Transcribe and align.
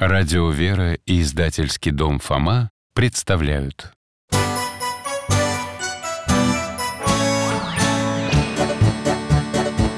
Радио 0.00 0.48
«Вера» 0.48 0.94
и 0.94 1.20
издательский 1.20 1.90
дом 1.90 2.20
«Фома» 2.20 2.70
представляют. 2.94 3.92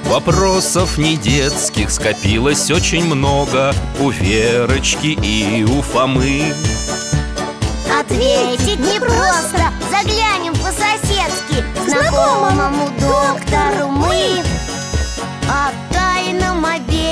Вопросов 0.07 0.99
не 0.99 1.17
детских 1.17 1.93
скопилось 1.93 2.69
очень 2.73 3.05
много 3.05 3.73
У 4.01 4.11
Верочки 4.11 5.17
и 5.23 5.63
у 5.63 5.81
Фомы. 5.83 6.53
Ответить 8.01 8.81
непросто 8.81 9.71
Заглянем 9.89 10.55
по-соседски 10.55 11.65
Знакомому 11.89 12.89
доктору 12.99 13.87
мы. 13.87 14.43
Тайном, 15.47 15.82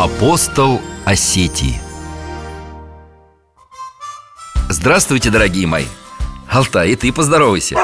Апостол 0.00 0.80
Осетии 1.06 1.80
Здравствуйте, 4.68 5.28
дорогие 5.30 5.66
мои. 5.66 5.86
Алтай, 6.48 6.90
и 6.90 6.94
ты 6.94 7.12
поздоровайся. 7.12 7.76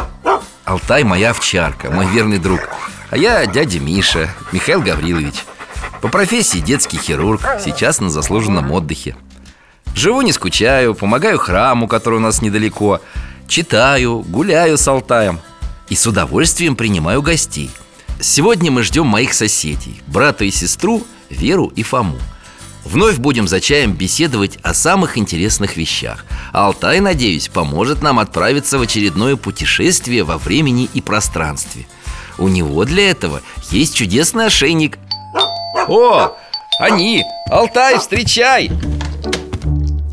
Алтай 0.64 1.02
моя 1.02 1.30
овчарка, 1.30 1.90
мой 1.90 2.06
верный 2.06 2.38
друг. 2.38 2.60
А 3.10 3.16
я 3.16 3.44
дядя 3.46 3.80
Миша, 3.80 4.32
Михаил 4.52 4.80
Гаврилович. 4.80 5.42
По 6.02 6.06
профессии 6.06 6.58
детский 6.58 6.98
хирург, 6.98 7.40
сейчас 7.58 7.98
на 7.98 8.10
заслуженном 8.10 8.70
отдыхе. 8.70 9.16
Живу 9.96 10.22
не 10.22 10.30
скучаю, 10.30 10.94
помогаю 10.94 11.38
храму, 11.38 11.88
который 11.88 12.20
у 12.20 12.22
нас 12.22 12.40
недалеко. 12.42 13.00
Читаю, 13.48 14.20
гуляю 14.20 14.78
с 14.78 14.86
Алтаем 14.86 15.40
И 15.88 15.96
с 15.96 16.06
удовольствием 16.06 16.76
принимаю 16.76 17.22
гостей. 17.22 17.72
Сегодня 18.20 18.70
мы 18.70 18.84
ждем 18.84 19.06
моих 19.06 19.34
соседей 19.34 20.00
Брата 20.06 20.44
и 20.44 20.52
сестру, 20.52 21.04
Веру 21.34 21.72
и 21.76 21.82
Фому. 21.82 22.18
Вновь 22.84 23.16
будем 23.16 23.48
за 23.48 23.60
чаем 23.60 23.92
беседовать 23.92 24.58
о 24.62 24.74
самых 24.74 25.16
интересных 25.16 25.76
вещах. 25.76 26.24
А 26.52 26.66
Алтай, 26.66 27.00
надеюсь, 27.00 27.48
поможет 27.48 28.02
нам 28.02 28.18
отправиться 28.18 28.78
в 28.78 28.82
очередное 28.82 29.36
путешествие 29.36 30.22
во 30.22 30.38
времени 30.38 30.88
и 30.92 31.00
пространстве. 31.00 31.86
У 32.38 32.48
него 32.48 32.84
для 32.84 33.10
этого 33.10 33.40
есть 33.70 33.94
чудесный 33.94 34.46
ошейник. 34.46 34.98
О, 35.88 36.36
они! 36.78 37.24
Алтай, 37.50 37.98
встречай! 37.98 38.70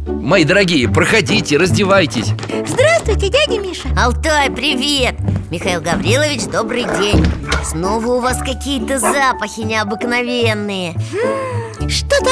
Мои 0.07 0.43
дорогие, 0.45 0.87
проходите, 0.87 1.57
раздевайтесь. 1.57 2.27
Здравствуйте, 2.67 2.90
дядя 3.15 3.59
Миша 3.59 3.89
Алтай, 3.97 4.49
привет! 4.49 5.15
Михаил 5.49 5.81
Гаврилович, 5.81 6.43
добрый 6.45 6.85
день 6.99 7.25
Снова 7.63 8.07
у 8.07 8.19
вас 8.19 8.37
какие-то 8.39 8.99
запахи 8.99 9.61
необыкновенные 9.61 10.93
Что-то 11.89 12.31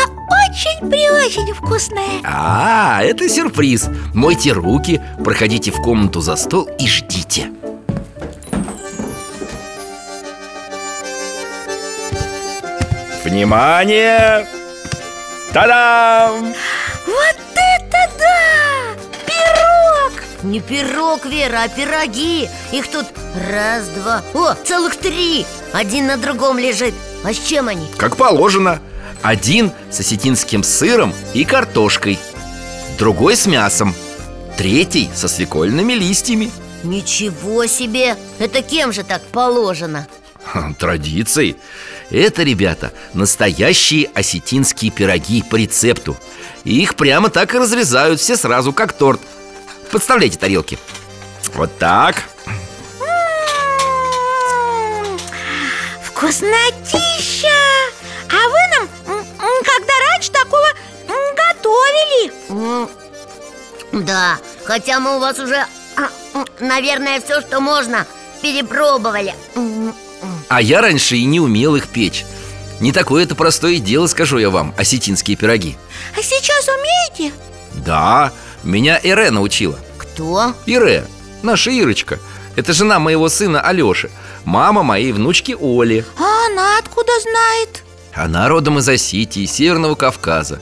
очень-преочень 0.50 1.54
вкусное 1.54 2.22
А, 2.24 3.02
это 3.04 3.28
сюрприз 3.28 3.90
Мойте 4.14 4.54
руки, 4.54 5.02
проходите 5.24 5.72
в 5.72 5.82
комнату 5.82 6.22
за 6.22 6.36
стол 6.36 6.70
и 6.80 6.88
ждите 6.88 7.52
Внимание! 13.24 14.48
Та-дам! 15.54 16.54
Вот 17.06 17.38
это 17.56 18.12
да! 18.18 18.59
Не 20.44 20.62
пирог, 20.62 21.26
Вера, 21.26 21.64
а 21.64 21.68
пироги. 21.68 22.50
Их 22.72 22.90
тут 22.90 23.06
раз, 23.52 23.88
два, 23.90 24.24
о, 24.34 24.54
целых 24.54 24.96
три. 24.96 25.46
Один 25.74 26.08
на 26.08 26.18
другом 26.18 26.58
лежит. 26.58 26.94
А 27.24 27.34
с 27.34 27.40
чем 27.40 27.68
они? 27.68 27.88
Как 27.98 28.16
положено. 28.16 28.80
Один 29.22 29.72
с 29.92 30.00
осетинским 30.00 30.64
сыром 30.64 31.14
и 31.34 31.44
картошкой 31.44 32.18
Другой 32.98 33.36
с 33.36 33.48
мясом 33.48 33.94
Третий 34.58 35.10
со 35.14 35.28
свекольными 35.28 35.92
листьями. 35.92 36.52
Ничего 36.84 37.66
себе! 37.66 38.16
Это 38.40 38.62
кем 38.62 38.94
же 38.94 39.04
так 39.04 39.22
положено? 39.22 40.08
Традицией. 40.80 41.58
Это, 42.10 42.44
ребята, 42.44 42.94
настоящие 43.14 44.10
осетинские 44.14 44.92
пироги 44.92 45.44
по 45.44 45.58
рецепту. 45.58 46.18
И 46.64 46.82
их 46.82 46.96
прямо 46.96 47.30
так 47.30 47.54
и 47.54 47.58
разрезают 47.58 48.20
все 48.20 48.38
сразу, 48.38 48.74
как 48.74 48.94
торт 48.94 49.22
Подставляйте 49.92 50.38
тарелки. 50.38 50.78
Вот 51.56 51.78
так. 51.78 52.24
М, 53.00 53.06
Вкуснотища! 56.04 57.48
А 58.30 58.48
вы 58.50 58.60
нам 58.76 58.90
м, 59.08 59.20
м, 59.20 59.64
когда 59.64 59.94
раньше 60.12 60.32
такого 60.32 60.68
готовили? 61.36 62.32
М, 62.50 62.90
Да, 64.06 64.38
хотя 64.66 65.00
мы 65.00 65.16
у 65.18 65.20
вас 65.20 65.40
уже, 65.40 65.66
а, 65.98 66.10
м, 66.36 66.46
наверное, 66.60 67.20
все, 67.20 67.42
что 67.42 67.60
можно, 67.60 68.06
перепробовали. 68.42 69.34
А 70.50 70.62
я 70.62 70.82
раньше 70.82 71.16
и 71.18 71.26
не 71.26 71.40
умел 71.40 71.76
их 71.76 71.88
печь. 71.88 72.24
Не 72.80 72.92
такое 72.92 73.24
это 73.24 73.34
простое 73.36 73.80
дело, 73.80 74.06
скажу 74.08 74.38
я 74.38 74.50
вам, 74.52 74.74
осетинские 74.78 75.36
пироги. 75.38 75.76
А 76.18 76.22
сейчас 76.22 76.68
умеете? 76.68 77.34
Да, 77.74 78.32
меня 78.70 78.98
Ире 78.98 79.32
научила. 79.32 79.78
Кто? 79.98 80.54
Ире, 80.66 81.06
наша 81.42 81.72
Ирочка. 81.72 82.20
Это 82.56 82.74
жена 82.74 83.00
моего 83.00 83.30
сына 83.30 83.62
Алёши. 83.62 84.10
Мама 84.46 84.84
моей 84.84 85.12
внучки 85.12 85.56
Оли. 85.60 86.06
А 86.18 86.48
она 86.48 86.78
откуда 86.80 87.12
знает? 87.22 87.84
Она 88.14 88.48
родом 88.48 88.80
из 88.80 88.90
Осетии, 88.90 89.46
Северного 89.46 89.96
Кавказа. 89.96 90.60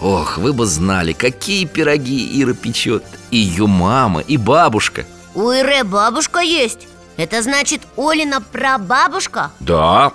Ох, 0.00 0.38
вы 0.38 0.52
бы 0.52 0.66
знали, 0.66 1.12
какие 1.12 1.64
пироги 1.64 2.40
Ира 2.42 2.52
печет. 2.52 3.04
И 3.30 3.38
ее 3.38 3.66
мама, 3.66 4.20
и 4.20 4.36
бабушка. 4.36 5.06
У 5.34 5.50
Ире 5.50 5.84
бабушка 5.84 6.40
есть? 6.40 6.86
Это 7.16 7.42
значит 7.42 7.82
Олина 7.96 8.40
прабабушка? 8.40 9.50
Да. 9.60 10.12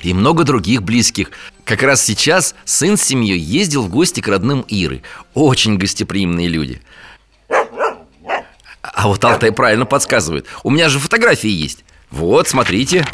И 0.00 0.14
много 0.14 0.44
других 0.44 0.82
близких 0.82 1.30
Как 1.68 1.82
раз 1.82 2.02
сейчас 2.02 2.54
сын 2.64 2.96
с 2.96 3.02
семьей 3.02 3.38
ездил 3.38 3.82
в 3.82 3.90
гости 3.90 4.20
к 4.20 4.28
родным 4.28 4.62
Иры. 4.68 5.02
Очень 5.34 5.76
гостеприимные 5.76 6.48
люди. 6.48 6.80
А 8.80 9.06
вот 9.06 9.22
Алтай 9.22 9.52
правильно 9.52 9.84
подсказывает. 9.84 10.46
У 10.62 10.70
меня 10.70 10.88
же 10.88 10.98
фотографии 10.98 11.50
есть. 11.50 11.84
Вот, 12.10 12.48
смотрите. 12.48 13.06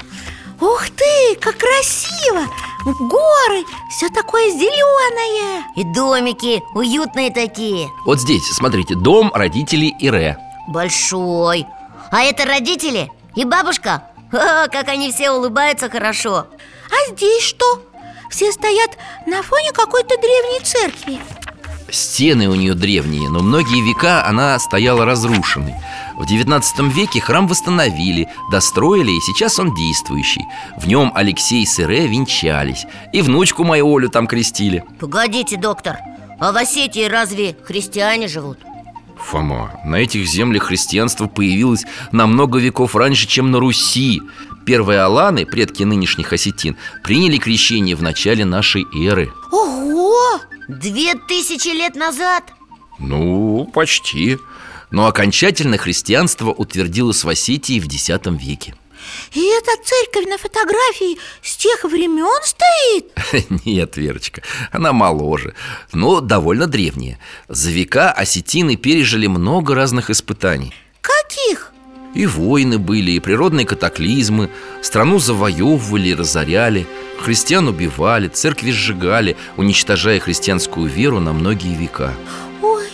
Ух 0.61 0.89
ты, 0.91 1.37
как 1.41 1.59
красиво! 1.59 2.47
Горы, 2.85 3.65
все 3.91 4.09
такое 4.11 4.51
зеленое 4.51 5.65
И 5.75 5.83
домики 5.93 6.63
уютные 6.75 7.33
такие. 7.33 7.89
Вот 8.07 8.21
здесь, 8.21 8.45
смотрите, 8.53 8.95
дом 8.95 9.33
родителей 9.35 9.97
Ире. 9.99 10.39
Большой. 10.69 11.67
А 12.13 12.23
это 12.23 12.45
родители? 12.45 13.11
И 13.35 13.45
бабушка? 13.45 14.05
Ха, 14.31 14.69
как 14.69 14.87
они 14.87 15.11
все 15.11 15.33
улыбаются 15.33 15.91
хорошо. 15.91 16.47
А 16.89 17.11
здесь 17.13 17.43
что? 17.43 17.83
Все 18.35 18.51
стоят 18.51 18.99
на 19.29 19.45
фоне 19.45 19.71
какой-то 19.73 20.17
древней 20.17 20.61
церкви. 20.65 21.21
Стены 21.89 22.49
у 22.49 22.57
нее 22.57 22.75
древние, 22.75 23.29
но 23.31 23.39
многие 23.39 23.81
века 23.81 24.27
она 24.27 24.59
стояла 24.59 25.05
разрушенной. 25.05 25.77
В 26.17 26.27
19 26.27 26.93
веке 26.93 27.21
храм 27.21 27.47
восстановили, 27.47 28.29
достроили, 28.51 29.13
и 29.13 29.21
сейчас 29.21 29.61
он 29.61 29.73
действующий. 29.73 30.45
В 30.77 30.89
нем 30.89 31.13
Алексей 31.15 31.65
с 31.65 31.79
Ире 31.79 32.09
венчались. 32.09 32.87
И 33.13 33.23
внучку 33.23 33.63
мою 33.63 33.95
Олю 33.95 34.09
там 34.09 34.27
крестили. 34.27 34.83
Погодите, 34.99 35.57
доктор 35.57 35.99
А 36.41 36.51
в 36.51 36.57
Осетии 36.57 37.07
разве 37.07 37.57
христиане 37.63 38.27
живут? 38.27 38.59
Фома, 39.17 39.81
на 39.85 39.95
этих 39.95 40.27
землях 40.27 40.65
христианство 40.65 41.27
появилось 41.27 41.85
намного 42.11 42.59
веков 42.59 42.97
раньше, 42.97 43.29
чем 43.29 43.53
на 43.53 43.61
Руси 43.61 44.21
Первые 44.67 45.01
аланы, 45.01 45.45
предки 45.45 45.83
нынешних 45.83 46.33
осетин, 46.33 46.77
приняли 47.03 47.37
крещение 47.37 47.95
в 47.97 48.03
начале 48.03 48.45
нашей 48.45 48.85
эры 48.95 49.33
Ого! 49.53 50.41
Две 50.69 51.15
тысячи 51.15 51.69
лет 51.69 51.95
назад? 51.95 52.45
Ну, 52.99 53.71
почти 53.75 54.39
Но 54.91 55.07
окончательно 55.07 55.77
христианство 55.77 56.51
утвердилось 56.51 57.25
в 57.25 57.29
Осетии 57.29 57.79
в 57.79 57.87
X 57.87 58.09
веке 58.41 58.75
И 59.35 59.47
эта 59.47 59.73
церковь 59.85 60.27
на 60.31 60.39
фотографии 60.39 61.19
с 61.43 61.57
тех 61.57 61.85
времен 61.85 62.43
стоит? 62.43 63.61
Нет, 63.67 63.99
Верочка, 63.99 64.43
она 64.73 64.95
моложе, 64.95 65.55
но 65.93 66.21
довольно 66.21 66.67
древняя 66.67 67.19
За 67.49 67.71
века 67.71 68.11
осетины 68.13 68.77
пережили 68.77 69.27
много 69.27 69.75
разных 69.75 70.09
испытаний 70.09 70.73
Каких? 71.03 71.74
И 72.15 72.27
войны 72.27 72.79
были, 72.79 73.11
и 73.11 73.21
природные 73.21 73.67
катаклизмы. 73.67 74.49
Страну 74.83 75.19
завоевывали 75.19 76.11
и 76.11 76.15
разоряли. 76.15 76.87
Христиан 77.21 77.69
убивали, 77.69 78.29
церкви 78.29 78.71
сжигали 78.71 79.37
Уничтожая 79.57 80.21
христианскую 80.21 80.89
веру 80.89 81.21
на 81.21 81.33
многие 81.33 81.75
века. 81.75 82.15
Ой, 82.63 82.87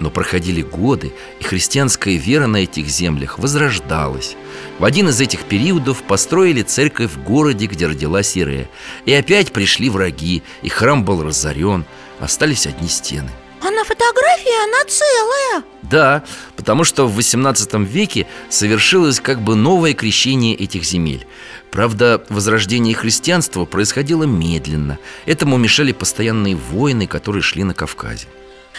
Но 0.00 0.10
проходили 0.10 0.62
годы, 0.62 1.12
и 1.38 1.44
христианская 1.44 2.16
вера 2.16 2.46
на 2.46 2.58
этих 2.58 2.86
землях 2.88 3.38
возрождалась. 3.38 4.36
В 4.78 4.84
один 4.84 5.10
из 5.10 5.20
этих 5.20 5.40
периодов 5.40 6.02
построили 6.02 6.62
церковь 6.62 7.10
в 7.12 7.22
городе, 7.22 7.66
где 7.66 7.86
родилась 7.86 8.36
Ире 8.36 8.68
И 9.04 9.12
опять 9.12 9.52
пришли 9.52 9.90
враги, 9.90 10.42
и 10.62 10.68
храм 10.68 11.04
был 11.04 11.22
разорен 11.22 11.84
Остались 12.20 12.66
одни 12.66 12.88
стены 12.88 13.30
а 13.62 13.70
на 13.70 13.84
фотографии 13.84 14.64
она 14.64 14.84
целая. 14.88 15.64
Да, 15.82 16.24
потому 16.56 16.84
что 16.84 17.06
в 17.06 17.14
18 17.14 17.74
веке 17.74 18.26
совершилось 18.50 19.20
как 19.20 19.40
бы 19.40 19.54
новое 19.54 19.94
крещение 19.94 20.56
этих 20.56 20.84
земель. 20.84 21.26
Правда, 21.70 22.24
возрождение 22.28 22.94
христианства 22.94 23.64
происходило 23.64 24.24
медленно. 24.24 24.98
Этому 25.26 25.56
мешали 25.58 25.92
постоянные 25.92 26.56
войны, 26.56 27.06
которые 27.06 27.42
шли 27.42 27.64
на 27.64 27.74
Кавказе. 27.74 28.26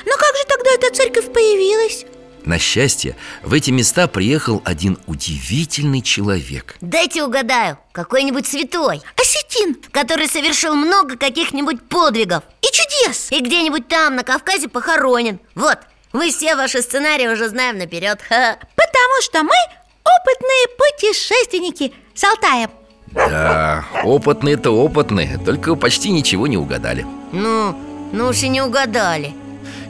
Но 0.06 0.12
как 0.18 0.36
же 0.36 0.44
тогда 0.48 0.72
эта 0.72 0.96
церковь 0.96 1.32
появилась? 1.32 2.06
На 2.46 2.60
счастье, 2.60 3.16
в 3.42 3.54
эти 3.54 3.72
места 3.72 4.08
приехал 4.08 4.62
один 4.66 4.98
удивительный 5.08 6.02
человек. 6.02 6.76
Дайте 6.82 7.24
угадаю, 7.24 7.78
какой-нибудь 7.94 8.46
святой. 8.46 9.02
Осетин 9.20 9.76
Который 9.92 10.28
совершил 10.28 10.76
много 10.76 11.16
каких-нибудь 11.16 11.82
подвигов 11.88 12.44
и 12.62 12.66
чудес. 12.66 13.32
И 13.32 13.40
где-нибудь 13.40 13.88
там, 13.88 14.16
на 14.16 14.24
Кавказе, 14.24 14.68
похоронен. 14.68 15.40
Вот, 15.56 15.78
мы 16.12 16.30
все 16.32 16.56
ваши 16.56 16.82
сценарии 16.82 17.28
уже 17.28 17.48
знаем 17.48 17.78
наперед. 17.78 18.20
Потому 18.30 19.22
что 19.22 19.44
мы 19.44 19.56
опытные 20.04 20.68
путешественники 20.78 21.94
с 22.14 22.24
Алтаем. 22.24 22.70
Да, 23.12 23.86
опытные-то 24.04 24.72
опытные, 24.72 25.38
только 25.38 25.76
почти 25.76 26.10
ничего 26.10 26.48
не 26.48 26.58
угадали. 26.58 27.06
Ну, 27.32 27.78
ну 28.12 28.28
уж 28.28 28.42
и 28.42 28.50
не 28.50 28.62
угадали 28.62 29.34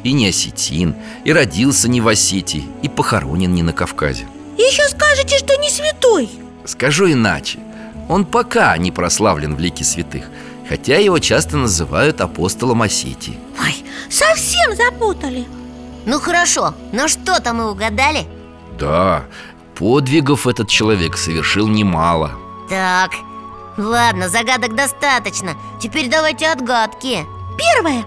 И 0.03 0.11
не 0.11 0.27
осетин, 0.27 0.95
и 1.23 1.31
родился 1.31 1.88
не 1.89 2.01
в 2.01 2.07
Осетии, 2.07 2.67
и 2.81 2.89
похоронен 2.89 3.53
не 3.53 3.63
на 3.63 3.73
Кавказе. 3.73 4.27
Еще 4.57 4.88
скажете, 4.89 5.38
что 5.38 5.55
не 5.55 5.69
святой. 5.69 6.29
Скажу 6.65 7.11
иначе. 7.11 7.59
Он 8.09 8.25
пока 8.25 8.77
не 8.77 8.91
прославлен 8.91 9.55
в 9.55 9.59
лике 9.59 9.83
святых 9.83 10.25
Хотя 10.67 10.97
его 10.97 11.19
часто 11.19 11.57
называют 11.57 12.21
апостолом 12.21 12.81
Осетии. 12.81 13.38
Ой, 13.61 13.83
совсем 14.09 14.75
запутали. 14.75 15.45
Ну 16.05 16.19
хорошо, 16.19 16.73
но 16.91 17.07
что 17.07 17.39
там 17.41 17.57
мы 17.57 17.71
угадали? 17.71 18.25
Да, 18.79 19.25
подвигов 19.75 20.47
этот 20.47 20.69
человек 20.69 21.17
совершил 21.17 21.67
немало. 21.67 22.31
Так, 22.69 23.11
ладно, 23.77 24.29
загадок 24.29 24.75
достаточно. 24.75 25.55
Теперь 25.81 26.09
давайте 26.09 26.47
отгадки. 26.47 27.25
Первое, 27.57 28.03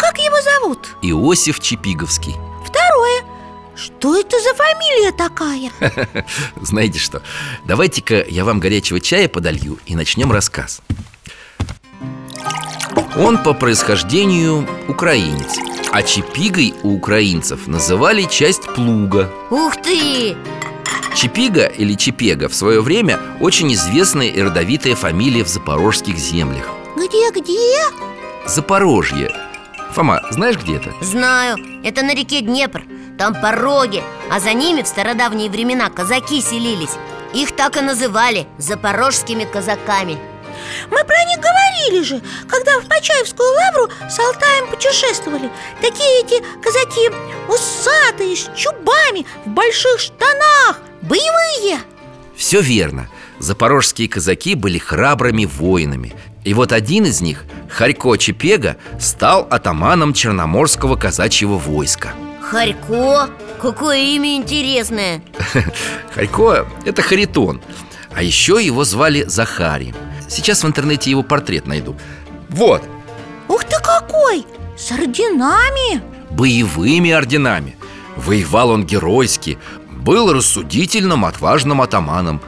как 0.00 0.18
его 0.18 0.40
зовут? 0.40 0.96
Иосиф 1.02 1.60
Чепиговский 1.60 2.34
Второе, 2.64 3.22
что 3.76 4.16
это 4.18 4.40
за 4.40 4.54
фамилия 4.54 5.12
такая? 5.12 5.70
Знаете 6.62 6.98
что, 6.98 7.22
давайте-ка 7.66 8.24
я 8.26 8.44
вам 8.44 8.60
горячего 8.60 8.98
чая 8.98 9.28
подолью 9.28 9.78
и 9.84 9.94
начнем 9.94 10.32
рассказ 10.32 10.80
Он 13.16 13.42
по 13.42 13.52
происхождению 13.52 14.66
украинец 14.88 15.58
А 15.92 16.02
Чепигой 16.02 16.74
у 16.82 16.94
украинцев 16.94 17.66
называли 17.66 18.22
часть 18.22 18.64
плуга 18.74 19.30
Ух 19.50 19.76
ты! 19.82 20.34
Чепига 21.14 21.66
или 21.66 21.94
Чепега 21.94 22.48
в 22.48 22.54
свое 22.54 22.80
время 22.80 23.20
очень 23.40 23.72
известная 23.74 24.28
и 24.28 24.40
родовитая 24.40 24.94
фамилия 24.94 25.44
в 25.44 25.48
запорожских 25.48 26.16
землях 26.16 26.70
Где-где? 26.96 27.82
Запорожье 28.46 29.30
Фома, 29.92 30.20
знаешь 30.30 30.56
где 30.56 30.76
это? 30.76 30.92
Знаю, 31.00 31.56
это 31.84 32.02
на 32.02 32.14
реке 32.14 32.40
Днепр. 32.40 32.84
Там 33.18 33.34
пороги, 33.34 34.02
а 34.30 34.40
за 34.40 34.52
ними 34.52 34.82
в 34.82 34.86
стародавние 34.86 35.50
времена 35.50 35.90
казаки 35.90 36.40
селились. 36.40 36.96
Их 37.34 37.54
так 37.54 37.76
и 37.76 37.80
называли 37.80 38.46
запорожскими 38.58 39.44
казаками. 39.44 40.18
Мы 40.90 41.04
про 41.04 41.24
них 41.24 41.38
говорили 41.38 42.02
же, 42.02 42.22
когда 42.48 42.78
в 42.80 42.86
Почаевскую 42.86 43.48
лавру 43.54 43.88
с 44.08 44.18
Алтаем 44.18 44.68
путешествовали. 44.68 45.50
Такие 45.80 46.20
эти 46.20 46.42
казаки 46.62 47.10
усатые, 47.48 48.36
с 48.36 48.50
чубами, 48.56 49.26
в 49.44 49.48
больших 49.48 49.98
штанах, 49.98 50.80
боевые. 51.02 51.80
Все 52.36 52.60
верно. 52.60 53.08
Запорожские 53.38 54.08
казаки 54.08 54.54
были 54.54 54.78
храбрыми 54.78 55.46
воинами 55.46 56.14
И 56.44 56.54
вот 56.54 56.72
один 56.72 57.04
из 57.04 57.20
них, 57.20 57.44
Харько 57.68 58.16
Чепега, 58.16 58.76
стал 58.98 59.46
атаманом 59.50 60.12
Черноморского 60.14 60.96
казачьего 60.96 61.58
войска. 61.58 62.12
Харько? 62.40 63.28
Какое 63.60 63.98
имя 63.98 64.36
интересное. 64.36 65.22
Харько– 66.14 66.66
это 66.86 67.02
Харитон. 67.02 67.60
А 68.14 68.22
еще 68.22 68.58
его 68.60 68.82
звали 68.82 69.22
Захарием 69.22 69.94
Сейчас 70.28 70.64
в 70.64 70.66
интернете 70.66 71.10
его 71.10 71.22
портрет 71.22 71.66
найду. 71.66 71.94
Вот, 72.48 72.82
Ух 73.48 73.64
ты 73.64 73.76
какой! 73.82 74.46
С 74.76 74.90
орденами! 74.92 76.02
боевыми 76.30 77.10
орденами. 77.10 77.76
Воевал 78.16 78.70
он 78.70 78.84
геройски 78.86 79.58
Был 79.90 80.32
рассудительным, 80.32 81.24
отважным 81.24 81.80
атаманом 81.82 82.40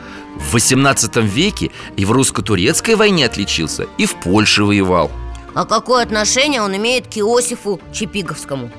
В 0.42 0.54
18 0.54 1.16
веке 1.16 1.70
и 1.96 2.04
в 2.04 2.12
русско-турецкой 2.12 2.96
войне 2.96 3.26
отличился 3.26 3.86
И 3.96 4.06
в 4.06 4.16
Польше 4.16 4.64
воевал 4.64 5.10
А 5.54 5.64
какое 5.64 6.02
отношение 6.02 6.60
он 6.60 6.76
имеет 6.76 7.06
к 7.06 7.16
Иосифу 7.16 7.80
Чепиговскому? 7.92 8.70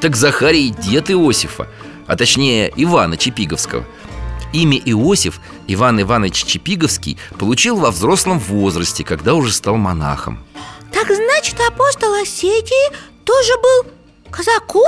Так 0.00 0.16
Захарий 0.16 0.70
дед 0.70 1.10
Иосифа 1.10 1.68
А 2.06 2.16
точнее 2.16 2.72
Ивана 2.74 3.16
Чепиговского 3.16 3.84
Имя 4.52 4.78
Иосиф 4.78 5.40
Иван 5.68 6.00
Иванович 6.00 6.44
Чепиговский 6.44 7.16
получил 7.38 7.76
во 7.76 7.92
взрослом 7.92 8.40
возрасте, 8.40 9.04
когда 9.04 9.34
уже 9.34 9.52
стал 9.52 9.76
монахом 9.76 10.44
Так 10.92 11.14
значит, 11.14 11.56
апостол 11.60 12.12
Осетии 12.14 12.96
тоже 13.24 13.52
был 13.62 13.92
казаком? 14.30 14.82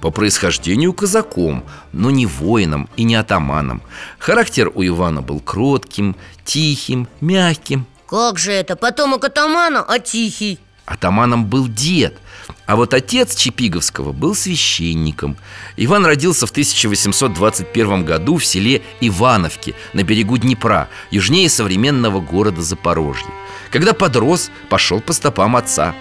По 0.00 0.10
происхождению 0.10 0.92
казаком, 0.92 1.64
но 1.92 2.10
не 2.10 2.26
воином 2.26 2.88
и 2.96 3.04
не 3.04 3.16
атаманом. 3.16 3.82
Характер 4.18 4.70
у 4.74 4.82
Ивана 4.82 5.20
был 5.20 5.40
кротким, 5.40 6.16
тихим, 6.44 7.06
мягким. 7.20 7.86
Как 8.08 8.38
же 8.38 8.52
это? 8.52 8.76
Потомок 8.76 9.24
атамана, 9.24 9.82
а 9.82 9.98
тихий? 9.98 10.58
Атаманом 10.90 11.46
был 11.46 11.68
дед 11.68 12.18
А 12.66 12.74
вот 12.74 12.94
отец 12.94 13.36
Чепиговского 13.36 14.10
был 14.10 14.34
священником. 14.34 15.36
Иван 15.76 16.04
родился 16.04 16.48
в 16.48 16.50
1821 16.50 18.04
году 18.04 18.38
в 18.38 18.44
селе 18.44 18.82
Ивановке 19.00 19.74
На 19.92 20.02
берегу 20.02 20.36
Днепра, 20.36 20.88
южнее 21.12 21.48
современного 21.48 22.20
города 22.20 22.60
Запорожье 22.60 23.30
Когда 23.70 23.92
подрос, 23.92 24.50
пошел 24.68 25.00
по 25.00 25.12
стопам 25.12 25.54
отца. 25.54 25.94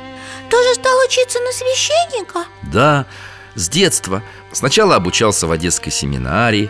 Тоже 0.50 0.74
стал 0.74 0.98
учиться 1.06 1.40
на 1.40 1.52
священника? 1.52 2.46
Да, 2.64 3.06
с 3.56 3.70
детства. 3.70 4.24
Сначала 4.52 4.96
обучался 4.96 5.48
в 5.48 5.52
Одесской 5.52 5.92
семинарии. 5.92 6.70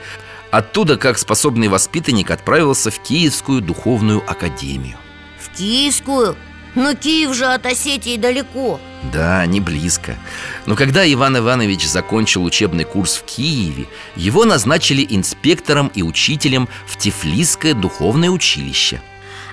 Оттуда, 0.51 0.97
как 0.97 1.17
способный 1.17 1.67
воспитанник, 1.67 2.31
отправился 2.31 2.91
в 2.91 2.99
Киевскую 2.99 3.61
духовную 3.61 4.23
академию. 4.27 4.97
В 5.39 5.55
Киевскую? 5.55 6.35
Но 6.75 6.93
Киев 6.93 7.35
же 7.35 7.45
от 7.45 7.65
Осетии 7.65 8.17
далеко. 8.17 8.79
Да, 9.11 9.45
не 9.45 9.59
близко. 9.59 10.17
Но 10.65 10.75
когда 10.75 11.11
Иван 11.11 11.37
Иванович 11.37 11.87
закончил 11.87 12.43
учебный 12.43 12.83
курс 12.83 13.15
в 13.15 13.23
Киеве 13.23 13.87
Его 14.15 14.45
назначили 14.45 15.05
инспектором 15.09 15.91
и 15.95 16.03
учителем 16.03 16.67
в 16.85 16.97
Тифлисское 16.97 17.73
духовное 17.73 18.29
училище. 18.29 19.01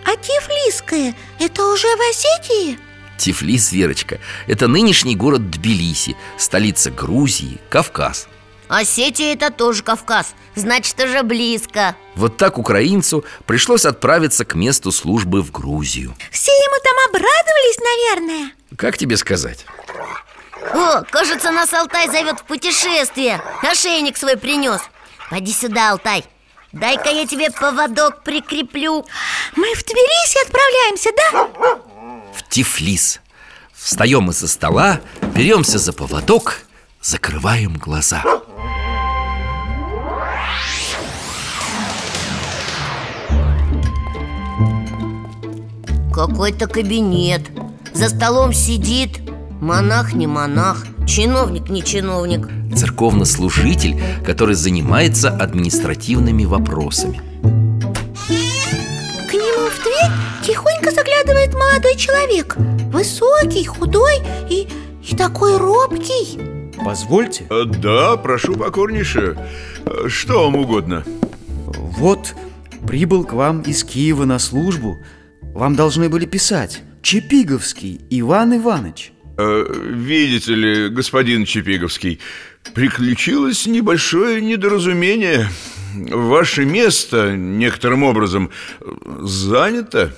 А 0.05 0.17
Тифлисское– 0.17 1.15
это 1.39 1.67
уже 1.67 1.87
в 1.87 2.11
Осетии? 2.11 2.79
Тифлис, 3.17 3.73
Верочка, 3.73 4.19
это 4.47 4.69
нынешний 4.69 5.17
город 5.17 5.51
Тбилиси 5.51 6.17
Столица 6.37 6.91
Грузии, 6.91 7.59
Кавказ. 7.71 8.29
Осетия 8.69 9.33
это 9.33 9.51
тоже 9.51 9.83
Кавказ. 9.83 10.35
Значит, 10.55 10.99
уже 11.01 11.23
близко. 11.23 11.95
Вот 12.15 12.37
так 12.37 12.59
украинцу 12.59 13.25
пришлось 13.47 13.85
отправиться 13.85 14.45
к 14.45 14.55
месту 14.55 14.91
службы 14.91 15.43
в 15.43 15.53
Грузию. 15.53 16.17
Все 16.31 16.51
ему 16.51 16.77
там 16.83 17.09
обрадовались, 17.09 17.79
наверное. 17.79 18.53
Как 18.77 18.99
тебе 18.99 19.17
сказать? 19.17 19.67
О, 20.75 21.03
кажется, 21.03 21.53
нас 21.53 21.73
Алтай 21.73 22.09
зовет 22.09 22.41
в 22.41 22.45
путешествие. 22.45 23.41
Ошейник 23.63 24.17
свой 24.17 24.37
принес. 24.37 24.81
Пойди 25.31 25.53
сюда, 25.53 25.93
Алтай. 25.93 26.25
Дай-ка 26.73 27.09
я 27.11 27.27
тебе 27.27 27.51
поводок 27.51 28.23
прикреплю. 28.23 29.07
Мы 29.55 29.75
в 29.75 29.85
Тбилиси 29.85 30.45
отправляемся, 30.45 31.11
да? 31.17 31.79
В 32.37 32.47
Тифлис. 32.49 33.21
Встаем 33.73 34.31
из-за 34.31 34.47
стола, 34.47 35.01
беремся 35.35 35.79
за 35.79 35.95
поводок, 35.95 36.59
закрываем 37.01 37.77
глаза. 37.77 38.23
Какой-то 46.13 46.67
кабинет. 46.67 47.43
За 47.95 48.11
столом 48.11 48.53
сидит 48.53 49.21
Монах 49.61 50.13
не 50.13 50.27
монах 50.27 50.87
Чиновник 51.07 51.71
не 51.71 51.83
чиновник. 51.83 52.49
Церковнослужитель, 52.77 53.99
который 54.25 54.55
занимается 54.57 55.31
административными 55.31 56.45
вопросами 56.45 57.23
тихонько 60.47 60.93
заглядывает 60.93 61.53
молодой 61.55 61.97
человек. 61.97 62.57
Высокий, 62.93 63.65
худой 63.65 64.19
и, 64.49 64.69
и 65.03 65.17
такой 65.17 65.57
робкий. 65.59 66.39
Позвольте. 66.85 67.47
Э, 67.51 67.65
Да, 67.65 68.17
прошу 68.17 68.55
покорнейше. 68.55 69.37
Э, 69.85 70.09
Что 70.09 70.45
вам 70.45 70.57
угодно? 70.57 71.05
Вот, 71.99 72.35
прибыл 72.87 73.25
к 73.25 73.33
вам 73.33 73.63
из 73.63 73.83
Киева 73.83 74.25
на 74.25 74.39
службу. 74.39 75.03
Вам 75.43 75.75
должны 75.75 76.09
были 76.09 76.27
писать. 76.27 76.83
Чепиговский 77.03 78.01
Иван 78.11 78.57
Иванович. 78.57 79.13
Э, 79.39 79.65
Видите 79.91 80.55
ли, 80.55 80.89
господин 80.91 81.45
Чепиговский 81.45 82.21
Приключилось 82.75 83.67
небольшое 83.67 84.41
недоразумение. 84.41 85.49
Ваше 85.95 86.65
место 86.65 87.35
некоторым 87.37 88.03
образом 88.03 88.51
занято 89.23 90.13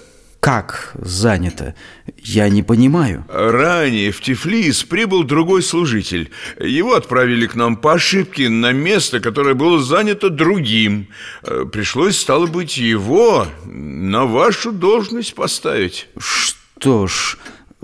Как 0.49 0.93
занято? 0.95 1.75
Я 2.17 2.49
не 2.49 2.63
понимаю. 2.63 3.23
Ранее 3.29 4.11
в 4.13 4.23
Тифлис 4.23 4.83
прибыл 4.83 5.23
другой 5.23 5.63
служитель. 5.63 6.31
Его 6.59 6.95
отправили 6.95 7.47
к 7.47 7.55
нам 7.55 7.77
по 7.77 7.93
ошибке 7.93 8.49
на 8.49 8.73
место, 8.73 9.21
которое 9.21 9.55
было 9.55 9.79
занято 9.79 10.31
другим. 10.31 11.09
Э, 11.43 11.67
Пришлось, 11.71 12.17
стало 12.17 12.47
быть, 12.47 12.79
его 12.79 13.47
на 13.67 14.25
вашу 14.25 14.73
должность 14.73 15.35
поставить. 15.35 16.09
Что 16.19 17.07
ж, 17.07 17.37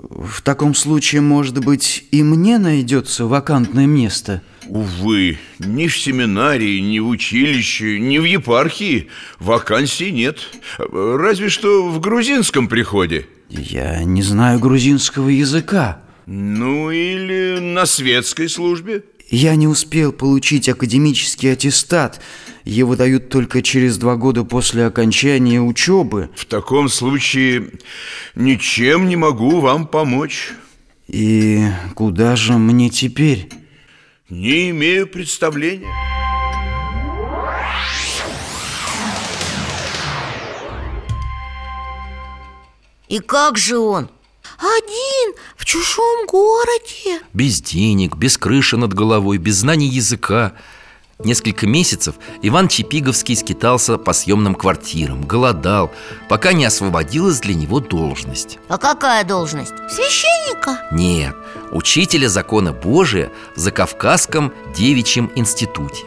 в 0.09 0.41
таком 0.41 0.75
случае, 0.75 1.21
может 1.21 1.63
быть, 1.63 2.05
и 2.11 2.21
мне 2.21 2.57
найдется 2.59 3.25
вакантное 3.25 3.87
место? 3.87 4.41
Увы, 4.67 5.39
ни 5.59 5.87
в 5.87 5.97
семинарии, 5.97 6.79
ни 6.79 6.99
в 6.99 7.07
училище, 7.07 7.99
ни 7.99 8.17
в 8.19 8.23
епархии 8.23 9.09
вакансий 9.39 10.11
нет. 10.11 10.39
Разве 10.77 11.49
что 11.49 11.87
в 11.87 11.99
грузинском 11.99 12.67
приходе. 12.67 13.27
Я 13.49 14.03
не 14.03 14.21
знаю 14.21 14.59
грузинского 14.59 15.29
языка. 15.29 16.01
Ну 16.25 16.89
или 16.91 17.59
на 17.59 17.85
светской 17.85 18.49
службе 18.49 19.03
Я 19.29 19.55
не 19.55 19.67
успел 19.67 20.11
получить 20.11 20.69
академический 20.69 21.51
аттестат 21.51 22.21
Его 22.63 22.95
дают 22.95 23.29
только 23.29 23.61
через 23.61 23.97
два 23.97 24.15
года 24.15 24.43
после 24.43 24.85
окончания 24.85 25.59
учебы 25.59 26.29
В 26.35 26.45
таком 26.45 26.89
случае 26.89 27.71
ничем 28.35 29.07
не 29.07 29.15
могу 29.15 29.61
вам 29.61 29.87
помочь 29.87 30.53
И 31.07 31.65
куда 31.95 32.35
же 32.35 32.53
мне 32.53 32.89
теперь? 32.89 33.49
Не 34.29 34.69
имею 34.69 35.07
представления 35.07 35.87
И 43.07 43.19
как 43.19 43.57
же 43.57 43.77
он? 43.77 44.09
Один 44.57 45.35
в 45.57 45.65
чужом 45.65 46.25
городе. 46.27 47.21
Без 47.33 47.61
денег, 47.61 48.15
без 48.15 48.37
крыши 48.37 48.77
над 48.77 48.93
головой, 48.93 49.37
без 49.37 49.57
знаний 49.57 49.87
языка. 49.87 50.53
Несколько 51.23 51.65
месяцев 51.65 52.15
Иван 52.41 52.67
Чепиговский 52.67 53.37
скитался 53.37 53.97
по 53.97 54.11
съемным 54.11 54.53
квартирам, 54.53 55.25
голодал, 55.25 55.91
пока 56.27 56.51
не 56.51 56.65
освободилась 56.65 57.39
для 57.39 57.55
него 57.55 57.79
должность. 57.79 58.59
А 58.67 58.77
какая 58.77 59.23
должность? 59.23 59.73
Священника? 59.89 60.81
Нет, 60.91 61.33
учителя 61.71 62.27
закона 62.27 62.73
Божия 62.73 63.31
в 63.55 63.59
Закавказском 63.59 64.53
девичьем 64.75 65.31
институте 65.35 66.03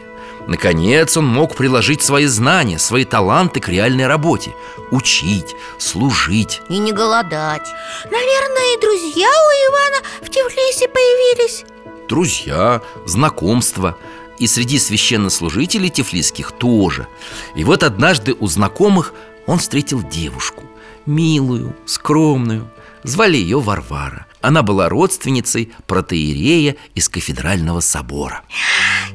Наконец 0.49 1.15
он 1.15 1.27
мог 1.27 1.55
приложить 1.55 2.01
свои 2.01 2.25
знания, 2.25 2.79
свои 2.79 3.05
таланты 3.05 3.59
к 3.59 3.69
реальной 3.69 4.07
работе. 4.07 4.55
Учить, 4.89 5.55
служить. 5.77 6.63
И 6.69 6.79
не 6.79 6.91
голодать. 6.91 7.67
Наверное, 8.05 8.75
и 8.75 8.81
друзья 8.81 9.27
у 9.27 9.69
Ивана 9.69 10.07
в 10.23 10.29
Тифлисе 10.31 10.87
появились. 10.87 11.65
Друзья, 12.07 12.81
знакомства. 13.05 13.95
И 14.39 14.47
среди 14.47 14.79
священнослужителей 14.79 15.89
тифлисских 15.89 16.51
тоже. 16.53 17.05
И 17.53 17.63
вот 17.63 17.83
однажды 17.83 18.33
у 18.33 18.47
знакомых 18.47 19.13
он 19.45 19.59
встретил 19.59 20.01
девушку. 20.01 20.63
Милую, 21.05 21.75
скромную. 21.85 22.67
Звали 23.03 23.37
ее 23.37 23.59
Варвара 23.59 24.25
Она 24.41 24.63
была 24.63 24.87
родственницей 24.89 25.71
протеерея 25.87 26.75
из 26.95 27.09
кафедрального 27.09 27.81
собора. 27.81 28.41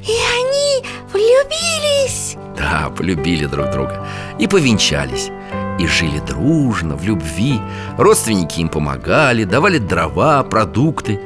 И 0.07 0.13
они 0.13 0.87
влюбились. 1.13 2.37
Да, 2.57 2.91
полюбили 2.91 3.47
друг 3.47 3.71
друга. 3.71 4.07
И 4.39 4.47
повенчались. 4.47 5.31
И 5.79 5.87
жили 5.87 6.21
дружно, 6.21 6.97
в 6.97 7.05
любви. 7.05 7.59
Родственники 7.97 8.61
им 8.61 8.69
помогали, 8.69 9.45
давали 9.45 9.79
дрова, 9.79 10.43
продукты. 10.45 11.19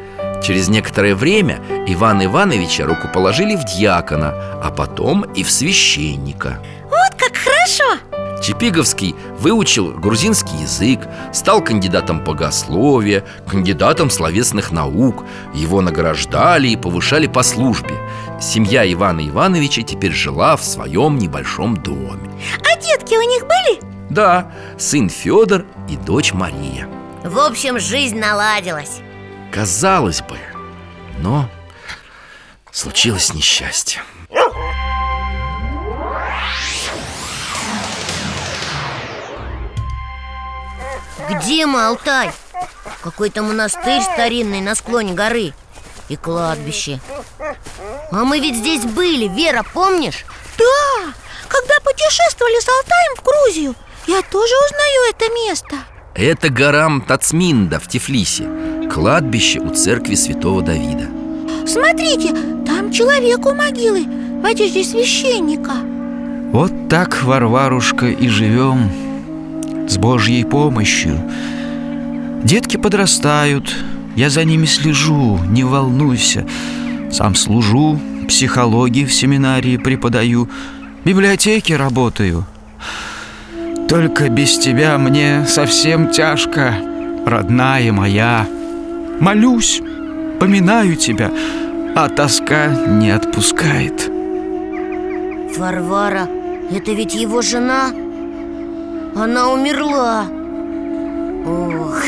Через 0.42 0.68
некоторое 0.68 1.16
время 1.16 1.60
Ивана 1.88 2.26
Ивановича 2.26 2.84
руку 2.84 3.08
положили 3.12 3.56
в 3.56 3.64
дьякона 3.64 4.60
А 4.62 4.70
потом 4.70 5.24
и 5.34 5.42
в 5.42 5.50
священника. 5.50 6.62
Вот 6.84 7.18
как 7.18 7.36
хорошо 7.36 7.98
Чепиговский 8.42 9.14
выучил 9.38 9.92
грузинский 9.92 10.56
язык, 10.58 11.00
стал 11.32 11.62
кандидатом 11.62 12.24
богословия, 12.24 13.24
кандидатом 13.46 14.10
словесных 14.10 14.70
наук. 14.70 15.24
Его 15.54 15.80
награждали 15.80 16.68
и 16.68 16.76
повышали 16.76 17.26
по 17.26 17.42
службе. 17.42 17.94
Семья 18.40 18.90
Ивана 18.90 19.26
Ивановича 19.28 19.82
теперь 19.82 20.12
жила 20.12 20.56
в 20.56 20.64
своем 20.64 21.18
небольшом 21.18 21.76
доме. 21.76 22.30
А 22.64 22.80
детки 22.80 23.14
у 23.14 23.22
них 23.22 23.42
были? 23.46 23.80
Да, 24.10 24.52
сын 24.78 25.08
Федор 25.08 25.66
и 25.88 25.96
дочь 25.96 26.32
Мария. 26.32 26.88
В 27.24 27.38
общем, 27.38 27.78
жизнь 27.78 28.18
наладилась 28.18 29.00
Казалось 29.52 30.20
бы, 30.20 30.36
но 31.18 31.48
случилось 32.70 33.34
несчастье. 33.34 34.02
Где 41.30 41.66
мы, 41.66 41.86
Алтай? 41.86 42.30
Какой-то 43.02 43.42
монастырь 43.42 44.02
старинный 44.02 44.60
на 44.60 44.74
склоне 44.74 45.12
горы 45.12 45.52
И 46.08 46.16
кладбище? 46.16 47.00
А 48.10 48.24
мы 48.24 48.40
ведь 48.40 48.56
здесь 48.56 48.84
были, 48.84 49.28
Вера, 49.28 49.64
помнишь? 49.74 50.24
Да, 50.56 51.12
когда 51.48 51.74
путешествовали 51.84 52.60
с 52.60 52.68
Алтаем 52.68 53.16
в 53.16 53.22
Грузию 53.22 53.74
Я 54.06 54.22
тоже 54.22 54.54
узнаю 54.66 55.10
это 55.10 55.32
место. 55.32 55.76
Это 56.14 56.48
гора 56.48 56.90
Тацминда 57.06 57.78
в 57.78 57.86
Тифлисе 57.86 58.48
Кладбище 58.92 59.60
у 59.60 59.70
церкви 59.74 60.14
святого 60.14 60.62
Давида. 60.62 61.08
Смотрите, 61.66 62.34
там 62.66 62.90
человек 62.90 63.44
у 63.46 63.52
могилы 63.52 64.06
в 64.40 64.46
одежде 64.46 64.82
священника. 64.82 65.72
Вот 66.52 66.72
так, 66.88 67.22
Варварушка, 67.22 68.06
и 68.06 68.28
живем 68.28 68.90
С 69.88 69.96
Божьей 69.96 70.44
помощью. 70.44 71.18
Детки 72.44 72.76
подрастают 72.76 73.74
Я 74.16 74.28
за 74.28 74.44
ними 74.44 74.66
слежу, 74.66 75.38
не 75.48 75.64
волнуйся. 75.64 76.46
Сам 77.10 77.34
служу, 77.34 77.98
психологии 78.28 79.06
в 79.06 79.12
семинарии 79.12 79.78
преподаю 79.78 80.48
библиотеке 81.04 81.76
работаю. 81.76 82.44
Только 83.88 84.28
без 84.28 84.58
тебя 84.58 84.98
мне 84.98 85.46
совсем 85.46 86.10
тяжко 86.10 86.74
Родная 87.24 87.90
моя. 87.90 88.46
Молюсь, 89.20 89.80
поминаю 90.38 90.96
тебя 90.96 91.30
А 91.96 92.08
тоска 92.08 92.68
не 92.68 93.10
отпускает. 93.10 94.10
Варвара, 95.56 96.28
это 96.70 96.92
ведь 96.92 97.14
его 97.14 97.40
жена 97.40 97.90
Она 99.20 99.52
умерла. 99.52 100.26
Ох, 101.44 102.02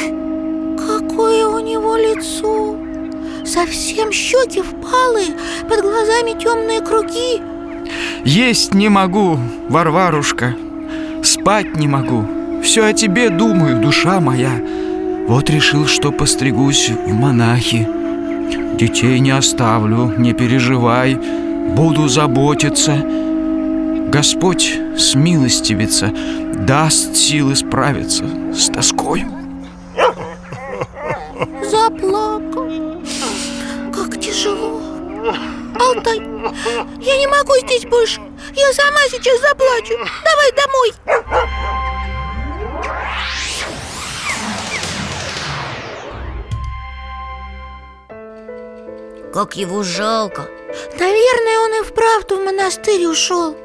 Какое 0.78 1.44
у 1.44 1.58
него 1.58 1.96
лицо. 1.96 2.76
Совсем 3.44 4.12
щеки 4.12 4.62
впалые 4.62 5.34
Под 5.68 5.82
глазами 5.82 6.38
темные 6.40 6.80
круги. 6.80 7.42
Есть 8.24 8.74
не 8.74 8.88
могу, 8.88 9.38
Варварушка. 9.68 10.54
Спать 11.24 11.76
не 11.76 11.88
могу. 11.88 12.24
Все 12.62 12.84
о 12.84 12.92
тебе 12.92 13.28
думаю, 13.28 13.80
душа 13.80 14.20
моя. 14.20 14.52
Вот 15.26 15.50
решил, 15.50 15.86
что 15.86 16.12
постригусь 16.12 16.90
в 16.90 17.12
монахи. 17.12 17.88
Детей 18.78 19.18
не 19.18 19.32
оставлю, 19.32 20.14
не 20.16 20.32
переживай. 20.32 21.18
Буду 21.74 22.06
заботиться. 22.06 23.04
Господь 24.12 24.78
смилостивится 24.96 26.12
Даст 26.66 27.16
силы 27.16 27.56
справиться 27.56 28.24
с 28.52 28.68
тоской. 28.68 29.24
Заплакал. 31.64 33.02
Как 33.92 34.20
тяжело. 34.20 34.80
Алтай, 35.78 36.18
я 37.00 37.18
не 37.18 37.26
могу 37.26 37.56
здесь 37.64 37.86
больше. 37.86 38.20
Я 38.54 38.72
сама 38.74 39.00
сейчас 39.10 39.40
заплачу. 39.40 39.94
Давай 40.22 40.52
домой. 40.52 40.92
Как 49.32 49.56
его 49.56 49.82
жалко. 49.82 50.48
Наверное, 50.98 51.58
он 51.60 51.82
и 51.82 51.86
вправду 51.88 52.36
в 52.36 52.44
монастырь 52.44 53.06
ушел. 53.06 53.56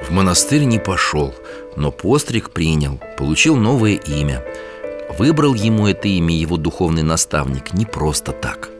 В 0.00 0.10
монастырь 0.10 0.64
не 0.64 0.78
пошел, 0.78 1.34
но 1.76 1.90
постриг 1.90 2.50
принял, 2.50 3.00
получил 3.16 3.56
новое 3.56 3.94
имя 3.94 4.44
Выбрал 5.18 5.54
ему 5.54 5.86
это 5.86 6.08
имя 6.08 6.34
его 6.34 6.56
духовный 6.56 7.02
наставник 7.02 7.72
не 7.72 7.86
просто 7.86 8.32
так 8.32 8.70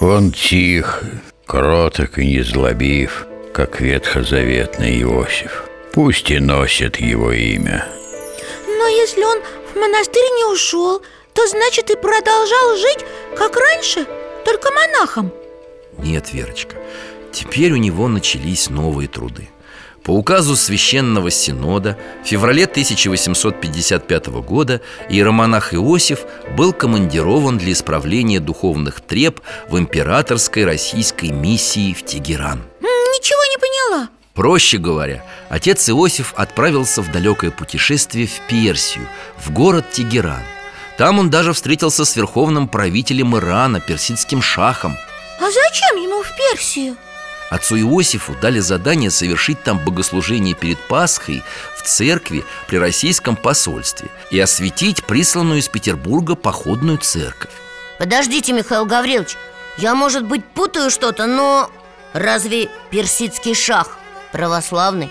Он 0.00 0.30
тих, 0.30 1.02
кроток 1.44 2.18
и 2.18 2.26
незлобив, 2.26 3.26
как 3.52 3.80
ветхозаветный 3.80 5.00
Иосиф. 5.02 5.64
Пусть 5.92 6.30
и 6.30 6.38
носит 6.38 6.96
его 6.96 7.32
имя. 7.32 7.88
Но 8.66 8.86
если 8.86 9.24
он 9.24 9.40
в 9.72 9.76
монастырь 9.76 10.30
не 10.36 10.52
ушел 10.52 11.02
То 11.32 11.46
значит 11.48 11.90
и 11.90 11.96
продолжал 11.96 12.76
жить, 12.76 13.06
как 13.36 13.56
раньше, 13.56 14.06
только 14.44 14.70
монахом 14.70 15.32
Нет, 15.98 16.32
Верочка, 16.32 16.76
теперь 17.32 17.72
у 17.72 17.76
него 17.76 18.08
начались 18.08 18.70
новые 18.70 19.08
труды 19.08 19.48
по 20.06 20.12
указу 20.12 20.54
Священного 20.54 21.32
Синода 21.32 21.98
в 22.22 22.28
феврале 22.28 22.66
1855 22.66 24.28
года 24.28 24.80
иеромонах 25.08 25.74
Иосиф 25.74 26.26
был 26.56 26.72
командирован 26.72 27.58
для 27.58 27.72
исправления 27.72 28.38
духовных 28.38 29.00
треб 29.00 29.40
в 29.68 29.76
императорской 29.76 30.64
российской 30.64 31.30
миссии 31.30 31.92
в 31.92 32.04
Тегеран. 32.04 32.62
Ничего 32.80 33.40
не 33.50 33.58
поняла 33.58 34.08
Проще 34.32 34.78
говоря, 34.78 35.24
отец 35.48 35.88
Иосиф 35.90 36.34
отправился 36.36 37.02
в 37.02 37.10
далекое 37.10 37.50
путешествие 37.50 38.28
в 38.28 38.40
Персию, 38.48 39.08
в 39.36 39.50
город 39.50 39.90
Тегеран. 39.90 40.42
Там 40.98 41.18
он 41.18 41.30
даже 41.30 41.52
встретился 41.52 42.04
с 42.04 42.14
верховным 42.14 42.68
правителем 42.68 43.36
Ирана, 43.36 43.80
персидским 43.80 44.40
шахом. 44.40 44.96
А 45.40 45.50
зачем 45.50 45.96
ему 45.96 46.22
в 46.22 46.30
Персию? 46.36 46.96
Отцу 47.50 47.78
Иосифу 47.78 48.34
дали 48.40 48.58
задание 48.58 49.10
совершить 49.10 49.62
там 49.62 49.78
богослужение 49.78 50.54
перед 50.54 50.78
Пасхой 50.80 51.44
в 51.76 51.82
церкви 51.82 52.44
при 52.66 52.76
российском 52.76 53.36
посольстве 53.36 54.08
и 54.30 54.40
осветить 54.40 55.04
присланную 55.04 55.60
из 55.60 55.68
Петербурга 55.68 56.34
походную 56.34 56.98
церковь. 56.98 57.52
Подождите, 57.98 58.52
Михаил 58.52 58.84
Гаврилович 58.84 59.36
Я, 59.78 59.94
может 59.94 60.24
быть, 60.24 60.44
путаю 60.44 60.90
что-то, 60.90 61.26
но 61.26 61.70
разве 62.12 62.68
персидский 62.90 63.54
шах 63.54 63.98
православный? 64.32 65.10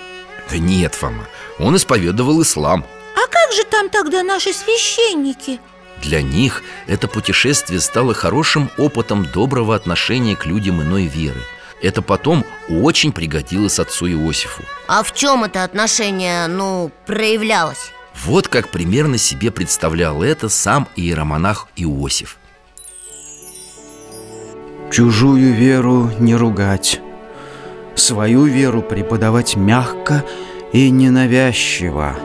Да 0.49 0.57
нет, 0.57 0.93
Фома, 0.93 1.27
он 1.57 1.75
исповедовал 1.75 2.41
ислам. 2.41 2.85
А 3.15 3.27
как 3.27 3.53
же 3.53 3.63
там 3.63 3.89
тогда 3.89 4.23
наши 4.23 4.53
священники? 4.53 5.59
Для 6.03 6.21
них 6.21 6.61
это 6.87 7.07
путешествие 7.07 7.79
стало 7.79 8.13
хорошим 8.13 8.69
опытом 8.77 9.25
доброго 9.25 9.75
отношения 9.75 10.35
к 10.35 10.45
людям 10.45 10.81
иной 10.81 11.05
веры. 11.05 11.41
Это 11.85 12.01
потом 12.01 12.43
очень 12.67 13.11
пригодилось 13.11 13.77
отцу 13.77 14.07
Иосифу. 14.07 14.63
А 14.87 15.03
в 15.03 15.13
чем 15.13 15.43
это 15.43 15.63
отношение, 15.63 16.47
ну, 16.47 16.89
проявлялось? 17.05 17.91
Вот 18.23 18.47
как 18.47 18.69
примерно 18.69 19.19
себе 19.19 19.51
представлял 19.51 20.23
это 20.23 20.49
сам 20.49 20.87
иеромонах 20.95 21.67
Иосиф. 21.75 22.37
Чужую 24.91 25.53
веру 25.53 26.11
не 26.19 26.35
ругать 26.35 27.01
Свою 27.95 28.45
веру 28.45 28.81
преподавать 28.81 29.55
мягко 29.55 30.23
и 30.73 30.89
ненавязчиво 30.89 32.15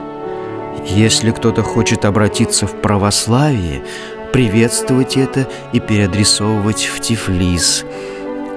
Если 0.86 1.32
кто-то 1.32 1.62
хочет 1.62 2.04
обратиться 2.04 2.66
в 2.66 2.80
православие 2.80 3.82
Приветствовать 4.32 5.16
это 5.16 5.48
и 5.72 5.80
переадресовывать 5.80 6.84
в 6.84 7.00
Тифлис 7.00 7.84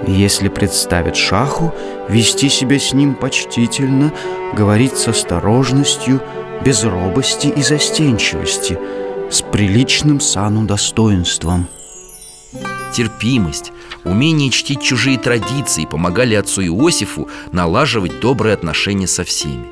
Если 0.08 0.50
представят 0.50 1.16
шаху, 1.16 1.74
вести 2.10 2.50
себя 2.50 2.78
с 2.78 2.94
ним 2.94 3.16
почтительно 3.16 4.12
Говорить 4.54 4.98
с 4.98 5.08
осторожностью, 5.08 6.22
без 6.64 6.84
робости 6.84 7.48
и 7.48 7.62
застенчивости 7.62 8.78
С 9.30 9.42
приличным 9.42 10.20
сану 10.20 10.66
достоинством 10.66 11.68
Терпимость, 12.94 13.72
умение 14.04 14.52
чтить 14.52 14.84
чужие 14.84 15.18
традиции 15.18 15.86
помогали 15.86 16.36
отцу 16.36 16.62
Иосифу 16.62 17.28
налаживать 17.52 18.20
добрые 18.20 18.54
отношения 18.54 19.08
со 19.08 19.24
всеми. 19.24 19.66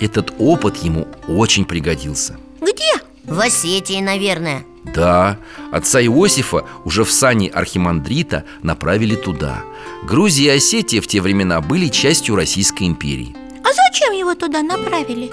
Этот 0.00 0.32
опыт 0.38 0.78
ему 0.78 1.06
очень 1.28 1.66
пригодился. 1.66 2.38
Где? 2.62 3.02
В 3.24 3.38
Осетии, 3.38 4.00
наверное 4.00 4.64
Да, 4.84 5.38
отца 5.70 6.02
Иосифа 6.02 6.64
уже 6.84 7.04
в 7.04 7.12
сане 7.12 7.48
архимандрита 7.48 8.44
направили 8.62 9.14
туда. 9.14 9.62
Грузия 10.04 10.54
и 10.54 10.56
Осетия 10.56 11.00
в 11.00 11.06
те 11.06 11.20
времена 11.20 11.60
были 11.60 11.88
частью 11.88 12.34
Российской 12.36 12.84
империи. 12.84 13.34
А 13.62 13.68
зачем 13.72 14.12
его 14.12 14.34
туда 14.34 14.62
направили? 14.62 15.30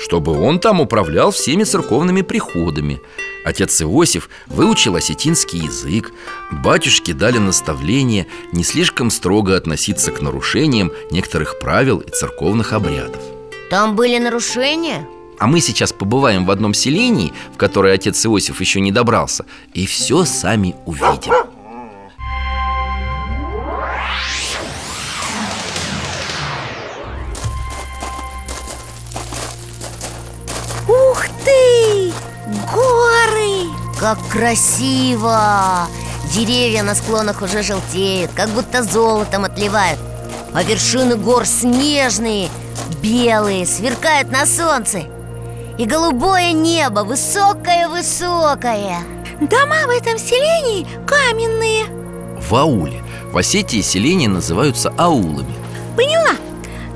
чтобы 0.00 0.32
он 0.32 0.58
там 0.58 0.80
управлял 0.80 1.30
всеми 1.30 1.64
церковными 1.64 2.22
приходами. 2.22 3.00
Отец 3.44 3.82
Иосиф 3.82 4.30
выучил 4.46 4.96
осетинский 4.96 5.60
язык, 5.60 6.12
батюшки 6.50 7.12
дали 7.12 7.38
наставление 7.38 8.26
не 8.52 8.64
слишком 8.64 9.10
строго 9.10 9.56
относиться 9.56 10.10
к 10.10 10.22
нарушениям 10.22 10.90
некоторых 11.10 11.58
правил 11.58 11.98
и 11.98 12.10
церковных 12.10 12.72
обрядов. 12.72 13.22
Там 13.68 13.94
были 13.94 14.18
нарушения? 14.18 15.06
А 15.40 15.46
мы 15.46 15.60
сейчас 15.60 15.90
побываем 15.94 16.44
в 16.44 16.50
одном 16.50 16.74
селении, 16.74 17.32
в 17.54 17.56
которое 17.56 17.94
отец 17.94 18.26
Иосиф 18.26 18.60
еще 18.60 18.82
не 18.82 18.92
добрался, 18.92 19.46
и 19.72 19.86
все 19.86 20.26
сами 20.26 20.76
увидим. 20.84 21.32
Ух 30.86 31.24
ты! 31.42 32.12
Горы! 32.70 33.70
Как 33.98 34.18
красиво! 34.28 35.88
Деревья 36.34 36.82
на 36.82 36.94
склонах 36.94 37.40
уже 37.40 37.62
желтеют, 37.62 38.30
как 38.36 38.50
будто 38.50 38.82
золотом 38.84 39.44
отливают 39.44 39.98
А 40.52 40.62
вершины 40.62 41.16
гор 41.16 41.46
снежные, 41.46 42.50
белые, 43.02 43.64
сверкают 43.64 44.30
на 44.30 44.44
солнце 44.44 45.06
И 45.80 45.86
голубое 45.86 46.52
небо, 46.52 47.00
высокое-высокое 47.00 48.98
Дома 49.40 49.86
в 49.86 49.88
этом 49.88 50.18
селении 50.18 50.86
каменные. 51.06 51.86
В 52.38 52.54
ауле. 52.54 53.02
В 53.32 53.38
Осетии 53.38 53.80
селения 53.80 54.28
называются 54.28 54.92
аулами. 54.98 55.54
Поняла? 55.96 56.36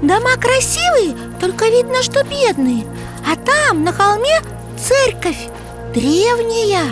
Дома 0.02 0.36
красивые, 0.36 1.16
только 1.40 1.64
видно, 1.68 2.02
что 2.02 2.24
бедные. 2.24 2.84
А 3.26 3.36
там, 3.36 3.84
на 3.84 3.92
холме, 3.94 4.42
церковь 4.78 5.48
Древняя. 5.94 6.84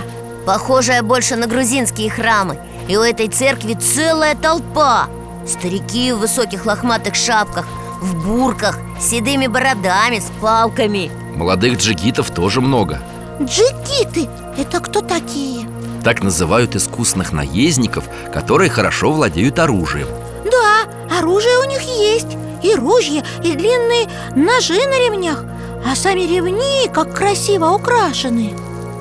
Похожая 0.46 1.02
больше 1.02 1.36
на 1.36 1.46
грузинские 1.46 2.08
храмы. 2.08 2.56
И 2.88 2.96
у 2.96 3.02
этой 3.02 3.28
церкви 3.28 3.74
целая 3.74 4.34
толпа. 4.34 5.08
Старики 5.46 6.10
в 6.12 6.20
высоких 6.20 6.64
лохматых 6.64 7.14
шапках 7.14 7.66
В 8.02 8.26
бурках, 8.26 8.78
с 9.00 9.10
седыми 9.10 9.46
бородами, 9.46 10.18
с 10.18 10.28
палками 10.40 11.08
Молодых 11.36 11.78
джигитов 11.78 12.30
тоже 12.32 12.60
много. 12.60 13.00
Джигиты– 13.40 14.28
это 14.58 14.80
кто 14.80 15.02
такие? 15.02 15.68
Так 16.02 16.20
называют 16.24 16.74
искусных 16.74 17.32
наездников, 17.32 18.04
которые 18.34 18.70
хорошо 18.70 19.12
владеют 19.12 19.60
оружием. 19.60 20.08
Да, 20.44 21.16
оружие 21.16 21.56
у 21.58 21.64
них 21.68 21.80
есть 21.82 22.36
И 22.64 22.74
ружья, 22.74 23.22
и 23.44 23.52
длинные 23.52 24.08
ножи 24.34 24.74
на 24.74 24.98
ремнях 24.98 25.44
А 25.88 25.94
сами 25.94 26.22
ремни 26.22 26.88
как 26.92 27.14
красиво 27.14 27.70
украшены 27.70 28.52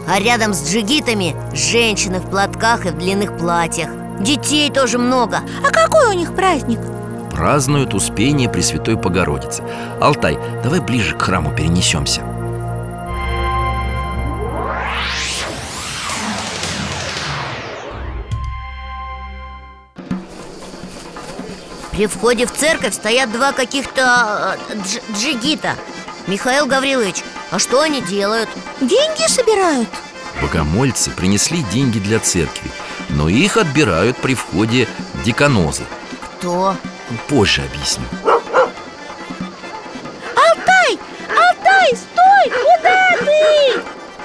А 0.08 0.20
рядом 0.20 0.54
с 0.54 0.70
джигитами 0.72 1.36
женщины 1.56 2.20
в 2.20 2.30
платках 2.30 2.86
и 2.86 2.90
в 2.90 3.00
длинных 3.00 3.36
платьях 3.36 3.90
Детей 4.20 4.70
тоже 4.70 5.00
много 5.00 5.40
А 5.68 5.72
какой 5.72 6.10
у 6.10 6.14
них 6.14 6.36
праздник? 6.36 6.80
Празднуют 7.32 7.94
Успение 7.94 8.50
Пресвятой 8.50 8.96
Богородицы. 8.96 9.63
Алтай, 10.00 10.38
давай 10.63 10.80
ближе 10.80 11.15
к 11.15 11.22
храму 11.22 11.56
перенесемся. 11.56 12.22
При 21.91 22.08
входе 22.08 22.46
в 22.46 22.54
церковь 22.54 22.94
стоят 22.94 23.32
два 23.32 23.52
каких-то 23.52 24.58
э, 24.70 24.76
дж- 24.76 25.02
джигита. 25.17 25.76
Михаил 26.28 26.65
Гаврилович, 26.65 27.17
а 27.52 27.60
что 27.60 27.82
они 27.82 28.02
делают? 28.02 28.50
Деньги 28.80 29.30
собирают. 29.30 29.89
Богомольцы 30.41 31.12
принесли 31.12 31.62
деньги 31.74 32.00
для 32.00 32.17
церкви 32.20 32.72
Но 33.10 33.28
их 33.28 33.58
отбирают 33.58 34.15
при 34.17 34.34
входе 34.34 34.88
деканозы 35.26 35.84
Кто? 36.39 36.78
Позже 37.28 37.62
объясню 37.63 38.04
Алтай! 40.36 41.00
Алтай, 41.30 41.95
стой! 41.95 42.63
Куда 42.63 43.26
ты? 43.26 43.82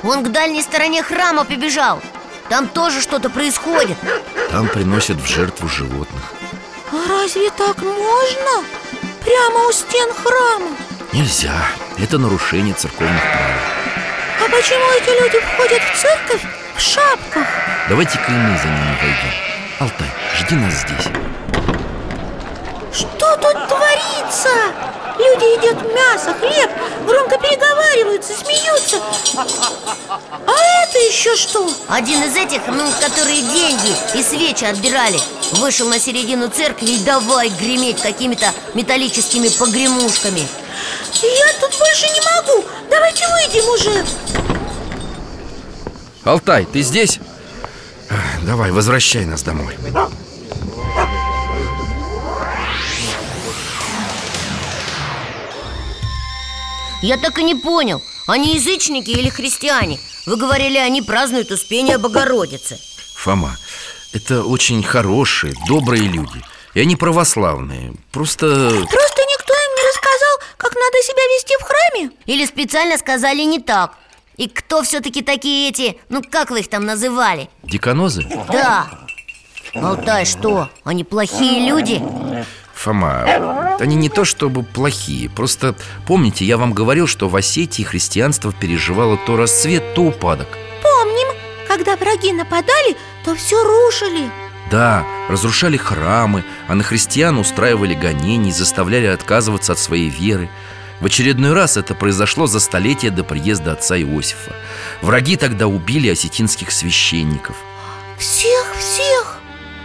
Он 0.06 0.24
к 0.24 0.28
дальней 0.30 0.62
стороне 0.62 1.02
храма 1.02 1.44
побежал 1.44 2.00
Там 2.48 2.68
тоже 2.68 3.00
что-то 3.00 3.30
происходит 3.30 3.96
Там 4.50 4.68
приносят 4.68 5.16
в 5.18 5.26
жертву 5.26 5.68
животных 5.68 6.22
А 6.92 7.08
разве 7.08 7.50
так 7.50 7.78
можно? 7.82 8.64
Прямо 9.24 9.68
у 9.68 9.72
стен 9.72 10.08
храма 10.14 10.76
Нельзя, 11.12 11.54
это 11.98 12.18
нарушение 12.18 12.74
церковных 12.74 13.22
правил 13.22 13.60
А 14.44 14.50
почему 14.50 14.84
эти 15.00 15.22
люди 15.22 15.40
входят 15.40 15.82
в 15.82 16.00
церковь 16.00 16.42
в 16.76 16.80
шапках? 16.80 17.46
Давайте-ка 17.88 18.30
и 18.30 18.34
мы 18.34 18.58
за 18.58 18.68
ними 18.68 18.98
войдем 19.00 19.34
Алтай, 19.80 20.10
жди 20.38 20.54
нас 20.54 20.74
здесь 20.74 21.25
Что 22.96 23.36
тут 23.36 23.68
творится? 23.68 24.48
Люди 25.18 25.58
едят 25.58 25.82
мясо, 25.94 26.32
хлеб, 26.32 26.70
громко 27.06 27.36
переговариваются, 27.36 28.32
смеются 28.32 28.96
А 30.46 30.52
это 30.82 30.98
еще 30.98 31.36
что? 31.36 31.70
Один 31.88 32.22
из 32.22 32.34
этих, 32.36 32.62
ну, 32.68 32.90
которые 32.98 33.42
деньги 33.42 33.94
и 34.14 34.22
свечи 34.22 34.64
отбирали 34.64 35.20
Вышел 35.52 35.88
на 35.88 35.98
середину 35.98 36.48
церкви 36.48 36.92
и 36.92 37.04
давай 37.04 37.50
греметь 37.50 38.00
какими-то 38.00 38.50
металлическими 38.72 39.48
погремушками 39.48 40.46
Я 41.20 41.52
тут 41.60 41.78
больше 41.78 42.08
не 42.08 42.20
могу 42.20 42.64
Давайте 42.90 43.26
выйдем 43.28 43.68
уже 43.74 44.06
Алтай, 46.24 46.64
ты 46.64 46.80
здесь? 46.80 47.20
Давай, 48.42 48.70
возвращай 48.70 49.26
нас 49.26 49.42
домой 49.42 49.76
Я 57.06 57.16
так 57.16 57.38
и 57.38 57.44
не 57.44 57.54
понял, 57.54 58.02
они 58.26 58.54
язычники 58.54 59.10
или 59.10 59.28
христиане? 59.28 60.00
Вы 60.26 60.36
говорили, 60.36 60.76
они 60.76 61.02
празднуют 61.02 61.52
Успение 61.52 61.98
Богородицы. 61.98 62.80
Фома, 63.14 63.56
это 64.12 64.42
очень 64.42 64.82
хорошие, 64.82 65.54
добрые 65.68 66.02
люди. 66.02 66.42
И 66.74 66.80
они 66.80 66.96
православные. 66.96 67.94
Просто 68.10 68.46
Просто 68.48 69.22
никто 69.22 69.54
им 69.54 69.72
не 69.76 69.88
рассказал, 69.88 70.38
как 70.56 70.74
надо 70.74 70.96
себя 71.04 71.22
вести 71.36 71.54
в 71.60 71.62
храме? 71.62 72.10
Или 72.26 72.44
специально 72.44 72.98
сказали 72.98 73.42
не 73.42 73.60
так? 73.60 73.92
И 74.36 74.48
кто 74.48 74.82
все-таки 74.82 75.22
такие 75.22 75.68
эти, 75.68 76.00
ну 76.08 76.22
как 76.28 76.50
вы 76.50 76.58
их 76.58 76.68
там 76.68 76.84
называли? 76.86 77.48
деканозы? 77.62 78.26
Да. 78.50 78.88
Алтай, 79.74 80.24
что, 80.24 80.70
они 80.82 81.04
плохие 81.04 81.68
люди? 81.68 82.02
Фома, 82.76 83.76
они 83.80 83.96
не 83.96 84.08
то 84.08 84.24
чтобы 84.24 84.62
плохие. 84.62 85.30
Просто 85.30 85.74
помните, 86.06 86.44
я 86.44 86.58
вам 86.58 86.72
говорил, 86.72 87.06
что 87.06 87.28
в 87.28 87.34
Осетии 87.34 87.82
христианство 87.82 88.52
переживало 88.52 89.16
то 89.16 89.36
расцвет, 89.36 89.94
то 89.94 90.02
упадок. 90.02 90.46
Помним, 90.82 91.28
когда 91.66 91.96
враги 91.96 92.32
нападали, 92.32 92.96
то 93.24 93.34
все 93.34 93.56
рушили. 93.64 94.30
Да, 94.70 95.06
разрушали 95.28 95.76
храмы, 95.76 96.44
а 96.68 96.74
на 96.74 96.84
христиан 96.84 97.38
устраивали 97.38 97.94
гонения, 97.94 98.52
заставляли 98.52 99.06
отказываться 99.06 99.72
от 99.72 99.78
своей 99.78 100.10
веры. 100.10 100.50
В 101.00 101.06
очередной 101.06 101.54
раз 101.54 101.76
это 101.76 101.94
произошло 101.94 102.46
за 102.46 102.60
столетие 102.60 103.10
до 103.10 103.24
приезда 103.24 103.72
отца 103.72 103.96
Иосифа. 103.98 104.54
Враги 105.02 105.36
тогда 105.36 105.66
убили 105.66 106.08
осетинских 106.08 106.70
священников. 106.70 107.56
Всех-всех 108.18 109.40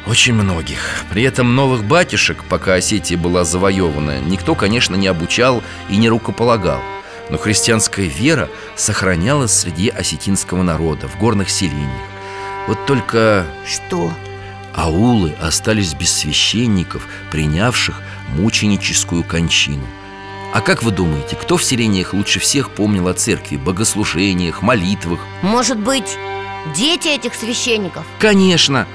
Очень 0.08 0.34
многих 0.34 0.80
При 1.10 1.24
этом 1.24 1.56
новых 1.56 1.84
батюшек, 1.84 2.44
пока 2.50 2.76
Осетия 2.76 3.18
была 3.18 3.44
завоевана 3.44 4.20
Никто, 4.22 4.56
конечно, 4.56 4.96
не 4.96 5.08
обучал 5.08 5.62
и 5.90 5.98
не 5.98 6.10
рукополагал 6.10 6.82
Но 7.30 7.38
христианская 7.38 8.08
вера 8.08 8.50
сохранялась 8.76 9.54
среди 9.54 9.90
осетинского 9.90 10.64
народа 10.64 11.08
В 11.08 11.18
горных 11.20 11.50
селениях 11.50 12.08
Вот 12.68 12.86
только 12.86 13.46
Что? 13.66 14.12
аулы 14.74 15.34
остались 15.42 15.94
без 15.94 16.12
священников, 16.14 17.08
принявших 17.30 18.02
мученическую 18.30 19.24
кончину 19.24 19.86
А 20.54 20.62
как 20.62 20.82
вы 20.82 20.92
думаете, 20.92 21.36
кто 21.36 21.58
в 21.58 21.64
селениях 21.64 22.14
лучше 22.14 22.40
всех 22.40 22.72
помнил 22.72 23.08
о 23.08 23.14
церкви, 23.14 23.58
богослужениях, 23.58 24.62
молитвах? 24.64 25.20
Может 25.44 25.78
быть, 25.78 26.18
дети 26.76 27.10
этих 27.10 27.36
священников? 27.36 28.04
Конечно! 28.18 28.88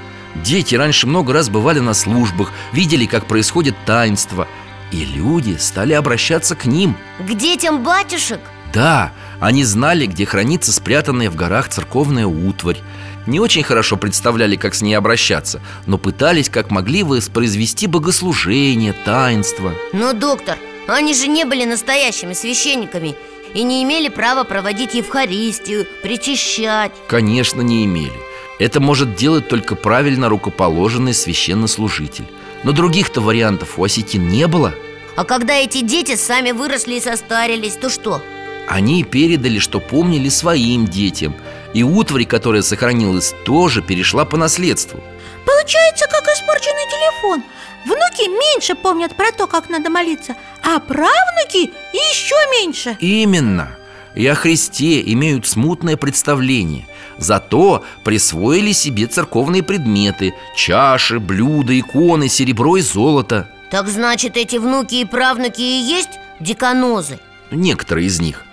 Дети 0.44 0.74
раньше 0.74 1.06
много 1.06 1.32
раз 1.32 1.48
бывали 1.48 1.80
на 1.80 1.94
службах, 1.94 2.52
видели, 2.72 3.06
как 3.06 3.26
происходит 3.26 3.74
таинство 3.84 4.48
И 4.92 5.04
люди 5.04 5.56
стали 5.56 5.92
обращаться 5.92 6.54
к 6.54 6.66
ним. 6.66 6.96
К 7.18 7.34
детям 7.34 7.82
батюшек? 7.82 8.40
Да, 8.74 9.12
они 9.40 9.64
знали, 9.64 10.06
где 10.06 10.26
хранится 10.26 10.72
спрятанная 10.72 11.30
в 11.30 11.36
горах 11.36 11.68
церковная 11.68 12.26
утварь. 12.26 12.78
Не 13.26 13.40
очень 13.40 13.62
хорошо 13.62 13.96
представляли, 13.96 14.56
как 14.56 14.74
с 14.74 14.82
ней 14.82 14.94
обращаться 14.94 15.60
Но 15.86 15.98
пытались, 15.98 16.48
как 16.48 16.70
могли, 16.70 17.02
воспроизвести 17.02 17.86
богослужение, 17.88 18.92
таинство. 18.92 19.72
Но, 19.92 20.12
доктор, 20.12 20.56
они 20.86 21.12
же 21.14 21.26
не 21.26 21.44
были 21.44 21.64
настоящими 21.64 22.34
священниками 22.34 23.16
И 23.54 23.64
не 23.64 23.82
имели 23.82 24.08
права 24.08 24.44
проводить 24.44 24.94
Евхаристию, 24.94 25.86
причащать. 26.02 26.92
Конечно, 27.08 27.62
не 27.62 27.84
имели 27.84 28.12
Это 28.58 28.80
может 28.80 29.16
делать 29.16 29.48
только 29.48 29.74
правильно 29.74 30.28
рукоположенный 30.28 31.12
священнослужитель. 31.12 32.26
Но 32.64 32.72
других-то 32.72 33.20
вариантов 33.20 33.78
у 33.78 33.84
осетин 33.84 34.28
не 34.28 34.46
было. 34.46 34.74
А 35.14 35.24
когда 35.24 35.54
эти 35.54 35.82
дети 35.82 36.16
сами 36.16 36.52
выросли 36.52 36.94
и 36.94 37.00
состарились, 37.00 37.74
то 37.74 37.90
что? 37.90 38.22
Они 38.66 39.04
передали, 39.04 39.58
что 39.58 39.78
помнили 39.78 40.28
своим 40.28 40.86
детям. 40.86 41.34
И 41.74 41.82
утварь, 41.82 42.24
которая 42.24 42.62
сохранилась, 42.62 43.34
тоже 43.44 43.82
перешла 43.82 44.24
по 44.24 44.36
наследству. 44.36 45.00
Получается, 45.44 46.06
как 46.10 46.24
испорченный 46.24 46.86
телефон. 46.90 47.42
Внуки 47.84 48.28
меньше 48.28 48.74
помнят 48.74 49.14
про 49.14 49.30
то, 49.30 49.46
как 49.46 49.68
надо 49.68 49.90
молиться 49.90 50.34
А 50.62 50.80
правнуки 50.80 51.70
еще 51.92 52.34
меньше. 52.50 52.96
Именно. 52.98 53.76
И 54.16 54.26
о 54.26 54.34
Христе 54.34 55.02
имеют 55.12 55.46
смутное 55.46 55.96
представление 55.96 56.88
Зато 57.18 57.82
присвоили 58.04 58.72
себе 58.72 59.06
церковные 59.06 59.62
предметы 59.62 60.34
Чаши, 60.54 61.18
блюда, 61.18 61.78
иконы, 61.78 62.28
серебро 62.28 62.76
и 62.76 62.82
золото. 62.82 63.48
Так 63.70 63.88
значит, 63.88 64.36
эти 64.36 64.56
внуки 64.56 64.96
и 64.96 65.04
правнуки 65.04 65.60
и 65.60 65.82
есть 65.82 66.20
деканозы? 66.40 67.18
Некоторые 67.50 68.06
из 68.06 68.20
них. 68.20 68.44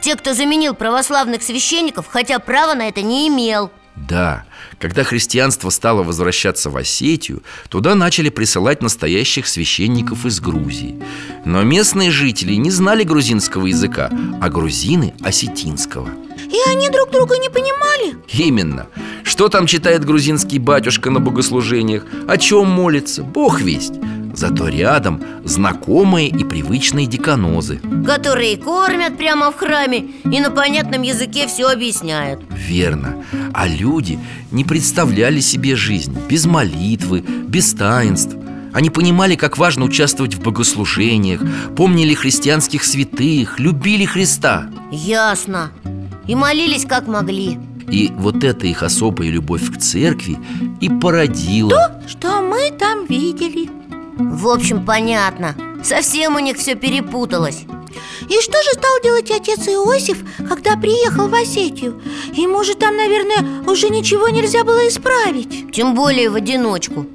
Те, 0.00 0.16
кто 0.16 0.34
заменил 0.34 0.74
православных 0.74 1.42
священников, 1.42 2.06
хотя 2.08 2.38
права 2.38 2.74
на 2.74 2.88
это 2.88 3.02
не 3.02 3.28
имел. 3.28 3.70
Да, 3.96 4.44
когда 4.78 5.02
христианство 5.02 5.70
стало 5.70 6.04
возвращаться 6.04 6.70
в 6.70 6.76
Осетию 6.76 7.42
Туда 7.68 7.96
начали 7.96 8.28
присылать 8.28 8.80
настоящих 8.80 9.48
священников 9.48 10.24
из 10.24 10.38
Грузии. 10.38 11.02
Но 11.44 11.64
местные 11.64 12.12
жители 12.12 12.54
не 12.54 12.70
знали 12.70 13.02
грузинского 13.02 13.66
языка 13.66 14.08
А 14.40 14.48
грузины– 14.50 15.14
осетинского 15.24 16.10
И 16.50 16.70
они 16.70 16.88
друг 16.88 17.10
друга 17.10 17.36
не 17.38 17.48
понимали. 17.48 18.16
Именно. 18.32 18.86
Что 19.22 19.48
там 19.48 19.66
читает 19.66 20.04
грузинский 20.04 20.58
батюшка 20.58 21.10
на 21.10 21.20
богослужениях? 21.20 22.04
О 22.26 22.36
чем 22.38 22.70
молится? 22.70 23.22
Бог 23.22 23.60
весть. 23.60 23.94
Зато 24.34 24.68
рядом 24.68 25.22
знакомые 25.44 26.28
и 26.28 26.44
привычные 26.44 27.06
деканозы. 27.06 27.80
Которые 28.06 28.56
кормят 28.56 29.18
прямо 29.18 29.50
в 29.50 29.56
храме 29.56 30.10
И 30.24 30.40
на 30.40 30.50
понятном 30.50 31.02
языке 31.02 31.48
все 31.48 31.66
объясняют. 31.66 32.40
Верно. 32.50 33.24
А 33.52 33.66
люди 33.66 34.18
не 34.52 34.64
представляли 34.64 35.40
себе 35.40 35.76
жизнь. 35.76 36.16
Без 36.28 36.46
молитвы, 36.46 37.20
без 37.20 37.72
таинств. 37.74 38.36
Они 38.72 38.90
понимали, 38.90 39.34
как 39.34 39.58
важно 39.58 39.84
участвовать 39.84 40.34
в 40.34 40.42
богослужениях 40.42 41.40
Помнили 41.76 42.14
христианских 42.14 42.84
святых, 42.84 43.58
любили 43.58 44.04
Христа. 44.04 44.70
Ясно 44.92 45.72
И 46.28 46.34
молились 46.36 46.84
как 46.84 47.08
могли. 47.08 47.58
И 47.90 48.12
вот 48.16 48.44
эта 48.44 48.66
их 48.66 48.82
особая 48.82 49.30
любовь 49.30 49.72
к 49.72 49.78
церкви 49.78 50.38
и 50.80 50.88
породила. 50.88 52.00
Что 52.06 52.42
мы 52.42 52.70
там 52.70 53.06
видели. 53.06 53.70
В 54.18 54.48
общем, 54.48 54.84
понятно. 54.84 55.54
Совсем 55.82 56.36
у 56.36 56.38
них 56.38 56.58
все 56.58 56.74
перепуталось. 56.74 57.64
И 58.28 58.40
что 58.42 58.62
же 58.62 58.70
стал 58.74 59.00
делать 59.02 59.30
отец 59.30 59.66
Иосиф, 59.68 60.22
когда 60.48 60.76
приехал 60.76 61.28
в 61.28 61.34
Осетию? 61.34 62.00
Ему 62.34 62.62
же 62.62 62.74
там, 62.74 62.96
наверное, 62.96 63.62
уже 63.66 63.88
ничего 63.88 64.28
нельзя 64.28 64.64
было 64.64 64.86
исправить. 64.86 65.72
Тем 65.72 65.94
более 65.94 66.28
в 66.28 66.34
одиночку 66.34 67.06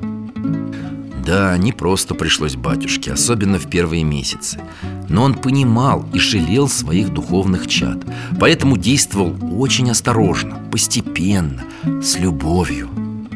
Да, 1.25 1.57
не 1.57 1.71
просто 1.71 2.15
пришлось 2.15 2.55
батюшке, 2.55 3.13
особенно 3.13 3.57
в 3.57 3.69
первые 3.69 4.03
месяцы. 4.03 4.59
Но 5.07 5.23
он 5.23 5.35
понимал 5.35 6.05
и 6.13 6.19
жалел 6.19 6.67
своих 6.67 7.13
духовных 7.13 7.67
чад 7.67 7.99
Поэтому 8.39 8.77
действовал 8.77 9.35
очень 9.57 9.89
осторожно, 9.89 10.59
постепенно, 10.71 11.63
с 12.01 12.17
любовью. 12.17 12.89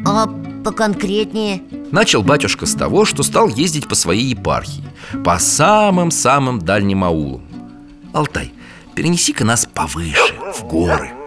А 0.04 0.28
поконкретнее? 0.64 1.62
Начал 1.90 2.22
батюшка 2.22 2.66
с 2.66 2.74
того, 2.74 3.04
что 3.04 3.22
стал 3.22 3.48
ездить 3.48 3.88
по 3.88 3.94
своей 3.94 4.30
епархии 4.30 4.84
По 5.24 5.38
самым-самым 5.38 6.58
дальним 6.58 7.04
аулам. 7.04 7.42
Алтай, 8.12 8.52
перенеси-ка 8.94 9.44
нас 9.44 9.66
повыше, 9.72 10.34
в 10.54 10.64
горы 10.64 11.17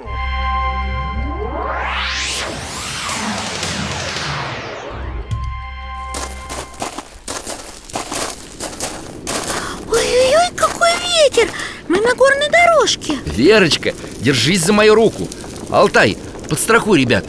Верочка, 13.42 13.94
держись 14.20 14.64
за 14.64 14.72
мою 14.72 14.94
руку. 14.94 15.28
Алтай, 15.72 16.16
подстрахуй 16.48 17.02
ребят. 17.02 17.26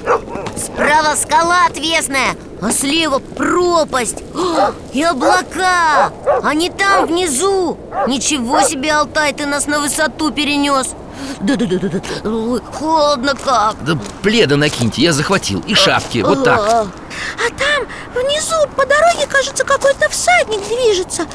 Справа 0.57 1.17
скала 1.17 1.65
отвесная, 1.67 2.37
а 2.61 2.71
слева 2.71 3.19
пропасть. 3.19 4.19
О, 4.35 4.73
И 4.93 5.03
облака. 5.03 6.13
Они 6.43 6.69
там 6.69 7.07
внизу. 7.07 7.79
Ничего 8.07 8.61
себе, 8.61 8.93
Алтай, 8.93 9.33
ты 9.33 9.47
нас 9.47 9.67
на 9.67 9.81
высоту 9.81 10.31
перенес. 10.31 10.91
Да-да-да-да, 11.41 12.01
холодно 12.73 13.35
как. 13.35 13.83
Да 13.83 13.99
пледа 14.23 14.57
накиньте, 14.57 15.01
я 15.01 15.13
захватил. 15.15 15.61
И 15.67 15.75
шапки, 15.75 16.19
вот 16.19 16.45
так. 16.45 16.61
А 16.61 16.85
там, 17.59 17.87
внизу, 18.15 18.57
по 18.77 18.85
дороге, 18.85 19.27
кажется, 19.31 19.65
какой-то 19.65 20.11
всадник 20.11 20.61
движется 20.69 21.27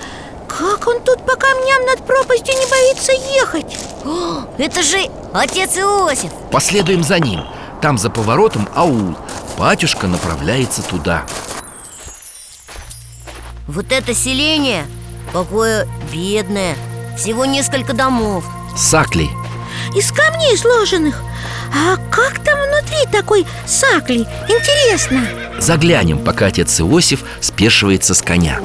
Как 0.47 0.87
он 0.87 1.01
тут 1.01 1.25
по 1.25 1.35
камням 1.35 1.85
над 1.85 2.05
пропастью 2.05 2.55
не 2.55 2.65
боится 2.69 3.11
ехать? 3.11 3.77
о, 4.05 4.45
Это 4.57 4.81
же 4.81 5.09
отец 5.33 5.77
Иосиф. 5.77 6.31
Последуем 6.51 7.03
за 7.03 7.19
ним. 7.19 7.41
Там 7.81 7.97
за 7.97 8.09
поворотом 8.09 8.67
аул. 8.73 9.15
Батюшка 9.57 10.07
направляется 10.07 10.81
туда. 10.81 11.25
Вот 13.67 13.91
это 13.91 14.13
селение. 14.13 14.85
Какое 15.33 15.87
бедное. 16.11 16.75
Всего 17.17 17.45
несколько 17.45 17.93
домов. 17.93 18.45
Сакли. 18.75 19.29
Из 19.95 20.11
камней 20.11 20.57
сложенных. 20.57 21.21
А 21.73 21.97
как 22.09 22.39
там 22.43 22.57
внутри 22.59 23.05
такой 23.11 23.45
сакли? 23.65 24.19
Интересно. 24.47 25.21
Заглянем, 25.59 26.19
пока 26.19 26.45
отец 26.47 26.79
Иосиф 26.79 27.23
спешивается 27.41 28.13
с 28.13 28.21
коня 28.21 28.59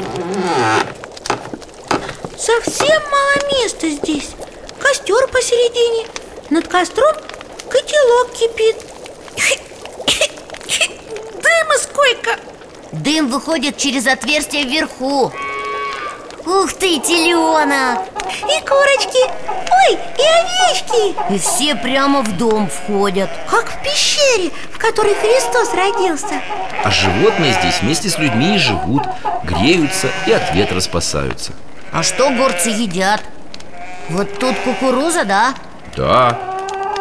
Совсем 2.57 3.03
мало 3.11 3.35
места 3.51 3.89
здесь. 3.89 4.29
Костер 4.79 5.27
посередине 5.29 6.07
Над 6.51 6.69
костром 6.69 7.15
котелок 7.71 8.31
кипит. 8.33 8.77
Дыма 11.43 11.79
сколько! 11.79 12.37
Дым 12.93 13.31
выходит 13.31 13.79
через 13.79 14.07
отверстие 14.07 14.65
вверху. 14.65 15.33
Ух 16.45 16.73
ты, 16.75 16.99
теленок! 16.99 18.01
И 18.29 18.61
курочки 18.67 19.25
Ой, 19.89 19.99
и 20.19 20.23
овечки. 20.23 21.15
И 21.35 21.39
все 21.39 21.75
прямо 21.75 22.21
в 22.21 22.37
дом 22.37 22.69
входят. 22.69 23.31
Как 23.49 23.71
в 23.71 23.83
пещере, 23.83 24.51
в 24.71 24.77
которой 24.79 25.15
Христос 25.15 25.73
родился. 25.73 26.43
А 26.85 26.91
животные 26.91 27.55
здесь 27.55 27.81
вместе 27.81 28.11
с 28.11 28.19
людьми 28.19 28.57
и 28.57 28.59
живут 28.59 29.05
Греются 29.45 30.11
и 30.27 30.33
от 30.33 30.55
ветра 30.55 30.81
спасаются 30.81 31.55
А 31.93 32.03
что 32.03 32.31
горцы 32.31 32.71
едят? 32.71 33.23
Вот 34.09 34.39
тут 34.39 34.57
кукуруза, 34.65 35.25
да? 35.25 35.55
Да 35.95 36.39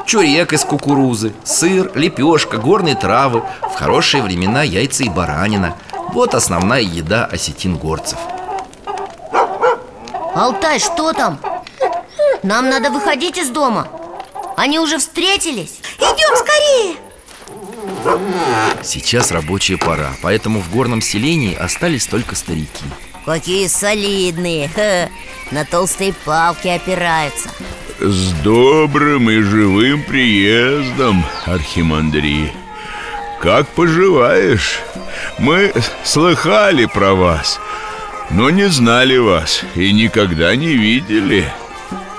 Чурек 0.06 0.52
из 0.52 0.66
кукурузы, 0.66 1.34
сыр, 1.46 1.92
лепешка, 1.96 2.58
горные 2.58 2.96
травы 2.96 3.44
В 3.62 3.76
хорошие 3.76 4.22
времена 4.22 4.64
яйца 4.64 5.04
и 5.04 5.10
баранина 5.10 5.78
Вот 6.10 6.36
основная 6.36 6.82
еда 6.82 7.26
осетин-горцев 7.26 8.20
Алтай, 10.36 10.80
что 10.80 11.14
там? 11.14 11.40
Нам 12.44 12.70
надо 12.70 12.90
выходить 12.90 13.38
из 13.38 13.50
дома 13.50 13.88
Они 14.58 14.78
уже 14.80 14.98
встретились? 14.98 15.80
Идем 16.00 16.36
скорее 16.36 16.98
Сейчас 18.84 19.32
рабочая 19.32 19.78
пора 19.78 20.10
Поэтому 20.22 20.60
в 20.60 20.70
горном 20.70 21.02
селении 21.02 21.56
остались 21.56 22.08
только 22.08 22.36
старики 22.36 22.84
Какие 23.26 23.68
солидные 23.68 24.70
Ха, 24.70 25.10
На 25.52 25.66
толстые 25.66 26.14
палки 26.26 26.68
опираются 26.68 27.50
С 28.00 28.32
добрым 28.44 29.30
и 29.30 29.42
живым 29.42 30.04
приездом, 30.04 31.24
Архимандрий 31.46 32.52
Как 33.40 33.68
поживаешь? 33.68 34.80
Мы 35.38 35.72
слыхали 36.04 36.86
про 36.86 37.14
вас, 37.14 37.60
но 38.30 38.50
не 38.50 38.68
знали 38.70 39.18
вас 39.18 39.64
и 39.76 39.92
никогда 39.92 40.56
не 40.56 40.74
видели 40.74 41.46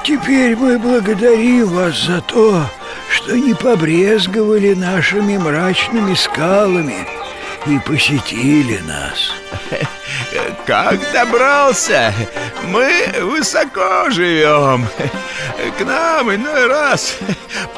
Теперь 0.04 0.56
мы 0.56 0.78
благодарим 0.78 1.66
вас 1.66 2.02
за 2.06 2.20
то, 2.22 2.64
что 3.08 3.36
не 3.36 3.54
побрезговали 3.54 4.74
нашими 4.74 5.36
мрачными 5.36 6.14
скалами 6.14 7.06
и 7.66 7.78
посетили 7.78 8.78
нас. 8.78 9.32
Как 10.66 11.00
добрался? 11.12 12.14
Мы 12.68 12.92
высоко 13.22 14.10
живем. 14.10 14.86
К 15.78 15.84
нам 15.84 16.32
иной 16.32 16.66
раз 16.68 17.16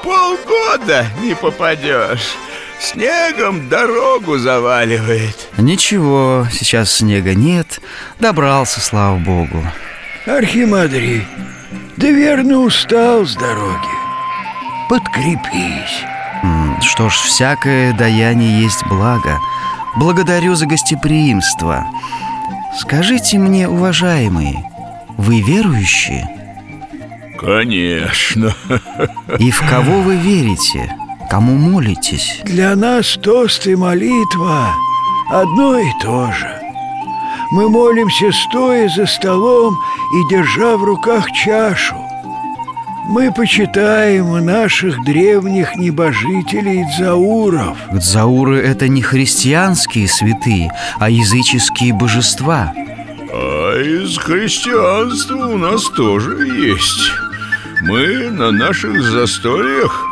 полгода 0.02 1.06
не 1.20 1.34
попадешь. 1.34 2.34
Снегом 2.78 3.68
дорогу 3.68 4.36
заваливает. 4.36 5.48
Ничего, 5.56 6.46
сейчас 6.52 6.92
снега 6.92 7.34
нет. 7.34 7.80
Добрался, 8.20 8.80
слава 8.80 9.16
богу. 9.16 9.64
Архимандрий, 10.26 11.26
да 11.96 12.08
верно 12.08 12.58
устал 12.58 13.24
с 13.24 13.34
дороги. 13.36 13.88
Подкрепись. 14.90 16.04
Что 16.82 17.08
ж, 17.08 17.14
всякое 17.14 17.94
даяние 17.94 18.62
есть 18.62 18.84
благо. 18.86 19.38
Благодарю 19.96 20.54
за 20.54 20.66
гостеприимство 20.66 21.86
Скажите 22.76 23.38
мне, 23.38 23.68
уважаемые, 23.68 24.64
вы 25.16 25.40
верующие? 25.40 26.28
Конечно 27.38 28.54
И 29.38 29.50
в 29.50 29.60
кого 29.68 30.00
вы 30.00 30.16
верите? 30.16 30.94
Кому 31.30 31.56
молитесь? 31.56 32.40
Для 32.44 32.74
нас 32.74 33.18
тост 33.22 33.66
и 33.66 33.76
молитва 33.76 34.74
одно 35.30 35.78
и 35.78 35.86
то 36.02 36.30
же. 36.32 36.48
Мы 37.50 37.68
молимся 37.68 38.32
стоя 38.32 38.88
за 38.88 39.06
столом 39.06 39.78
и 40.12 40.28
держа 40.30 40.76
в 40.76 40.84
руках 40.84 41.30
чашу. 41.32 41.96
Мы 43.06 43.32
почитаем 43.32 44.44
наших 44.44 45.04
древних 45.04 45.76
небожителей 45.76 46.84
дзауров. 46.96 47.76
Дзауры— 47.92 48.58
это 48.64 48.88
не 48.88 49.02
христианские 49.02 50.08
святые, 50.08 50.70
а 50.98 51.10
языческие 51.10 51.92
божества. 51.92 52.72
А 52.74 53.78
из 53.78 54.16
христианства 54.16 55.46
у 55.46 55.58
нас 55.58 55.84
тоже 55.90 56.46
есть. 56.46 57.12
Мы 57.82 58.30
на 58.30 58.50
наших 58.50 59.02
застольях 59.02 60.02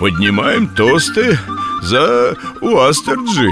поднимаем 0.00 0.68
тосты 0.68 1.38
за 1.82 2.34
Уастерджи 2.62 3.50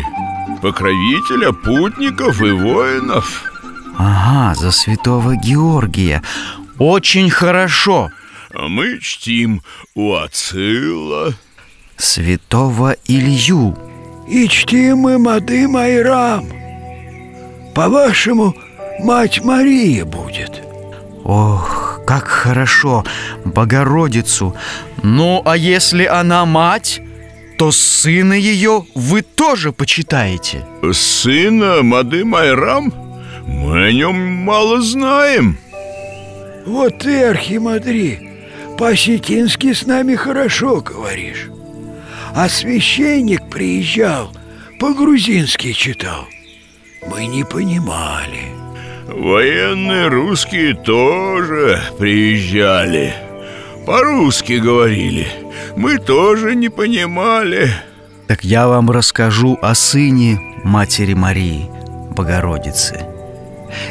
Покровителя 0.62 1.52
путников 1.52 2.40
и 2.40 2.50
воинов. 2.50 3.44
Ага, 3.98 4.54
за 4.54 4.70
святого 4.70 5.36
Георгия. 5.36 6.22
Очень 6.78 7.30
хорошо 7.30 8.10
мы 8.68 8.98
чтим 9.00 9.62
Уацила 9.94 11.34
Святого 11.96 12.96
Илью 13.06 13.76
И 14.28 14.48
чтим 14.48 14.98
мы 14.98 15.18
Мады 15.18 15.68
Майрам. 15.68 16.46
По-вашему, 17.74 18.54
мать 19.00 19.42
Мария 19.44 20.04
будет. 20.04 20.62
Ох, 21.24 22.00
как 22.06 22.28
хорошо 22.28 23.04
Богородицу 23.44 24.54
Ну, 25.02 25.42
а 25.44 25.56
если 25.56 26.04
она 26.04 26.44
мать, 26.46 27.00
то 27.58 27.72
сына 27.72 28.34
ее 28.34 28.86
вы 28.94 29.22
тоже 29.22 29.72
почитаете 29.72 30.64
Сына 30.92 31.82
Мады 31.82 32.24
Майрам? 32.24 32.92
Мы 33.46 33.86
о 33.86 33.92
нем 33.92 34.16
мало 34.16 34.80
знаем 34.80 35.58
Вот 36.64 36.98
ты, 36.98 37.24
Архимандрит, 37.24 38.25
по-осетински 38.76 39.72
с 39.72 39.86
нами 39.86 40.14
хорошо 40.14 40.80
говоришь. 40.80 41.48
А 42.34 42.48
священник 42.48 43.48
приезжал, 43.48 44.30
по-грузински 44.78 45.72
читал. 45.72 46.26
Мы 47.10 47.26
не 47.26 47.44
понимали. 47.44 48.52
Военные 49.08 50.08
русские 50.08 50.74
тоже 50.74 51.80
приезжали. 51.98 53.14
По-русски 53.86 54.54
говорили. 54.54 55.28
Мы 55.76 55.98
тоже 55.98 56.54
не 56.54 56.68
понимали. 56.68 57.70
Так 58.26 58.44
я 58.44 58.66
вам 58.66 58.90
расскажу 58.90 59.56
о 59.62 59.74
сыне 59.74 60.40
Матери 60.64 61.14
Марии, 61.14 61.70
Богородицы. 62.16 63.15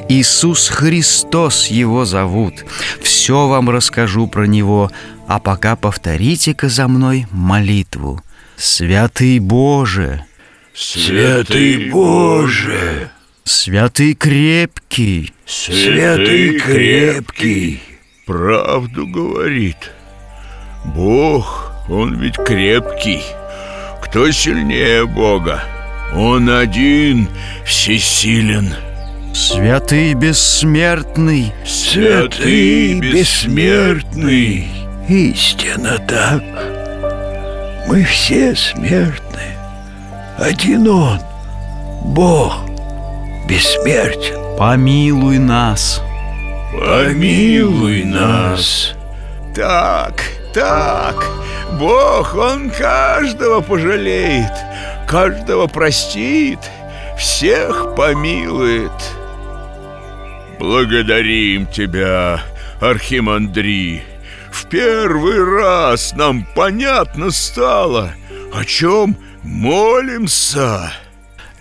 Иисус 0.09 0.69
Христос 0.69 1.67
его 1.67 2.05
зовут. 2.05 2.65
Все 3.01 3.47
вам 3.47 3.69
расскажу 3.69 4.27
про 4.27 4.45
него, 4.45 4.91
а 5.27 5.39
пока 5.39 5.75
повторите-ка 5.75 6.69
за 6.69 6.87
мной 6.87 7.27
молитву. 7.31 8.21
Святый 8.57 9.39
Боже, 9.39 10.25
Святый 10.73 11.89
Боже, 11.89 13.09
святый 13.45 14.13
крепкий, 14.13 15.33
святый 15.45 16.59
крепкий! 16.59 17.81
Правду 18.25 19.07
говорит! 19.07 19.91
Бог, 20.83 21.71
он 21.87 22.19
ведь 22.19 22.35
крепкий! 22.35 23.21
Кто 24.03 24.29
сильнее 24.31 25.05
Бога? 25.05 25.63
Он 26.13 26.49
один 26.49 27.29
всесилен 27.65 28.73
святый 29.35 30.13
бессмертный, 30.13 31.53
Святый 31.65 32.99
бессмертный. 33.01 34.69
Истинно 35.09 35.97
так. 36.07 36.41
Мы 37.87 38.03
все 38.05 38.55
смертны. 38.55 39.57
Один 40.37 40.87
Он, 40.87 41.19
Бог, 42.05 42.61
бессмертен. 43.47 44.57
Помилуй 44.57 45.37
нас. 45.37 46.01
Помилуй 46.71 48.05
нас. 48.05 48.93
Так, 49.53 50.23
так. 50.53 51.25
Бог, 51.77 52.35
Он 52.35 52.69
каждого 52.69 53.59
пожалеет 53.59 54.53
Каждого 55.05 55.67
простит 55.67 56.59
Всех 57.17 57.95
помилует 57.95 58.91
Благодарим 60.59 61.67
Тебя, 61.67 62.41
Архимандри 62.79 64.03
В 64.51 64.67
первый 64.67 65.43
раз 65.43 66.13
нам 66.13 66.47
понятно 66.55 67.31
стало 67.31 68.13
О 68.53 68.63
чем 68.63 69.17
молимся 69.43 70.93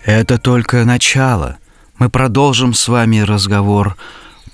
Это 0.05 0.37
только 0.37 0.85
начало. 0.85 1.57
Мы 1.97 2.09
продолжим 2.09 2.73
с 2.73 2.87
вами 2.87 3.19
разговор. 3.19 3.95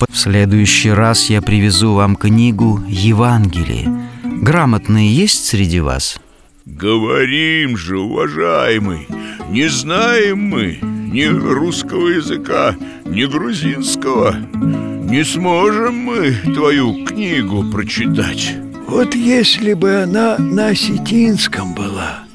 В 0.10 0.18
следующий 0.18 0.92
раз 0.92 1.30
я 1.30 1.42
привезу 1.42 1.94
вам 1.94 2.16
книгу 2.16 2.84
Евангелие. 2.88 4.10
Грамотные 4.24 5.14
есть 5.14 5.46
среди 5.46 5.80
вас? 5.80 6.20
Говорим 6.66 7.78
же, 7.78 8.00
уважаемый, 8.00 9.08
не 9.50 9.68
знаем 9.68 10.40
мы 10.40 10.80
ни 11.12 11.26
русского 11.26 12.08
языка, 12.08 12.76
ни 13.06 13.26
грузинского. 13.26 14.36
Не 15.12 15.24
сможем 15.24 15.96
мы 15.96 16.32
твою 16.54 17.06
книгу 17.06 17.64
прочитать. 17.70 18.56
Вот 18.88 19.14
если 19.14 19.74
бы 19.74 20.04
она 20.04 20.38
на 20.38 20.68
осетинском 20.68 21.74
была 21.74 22.26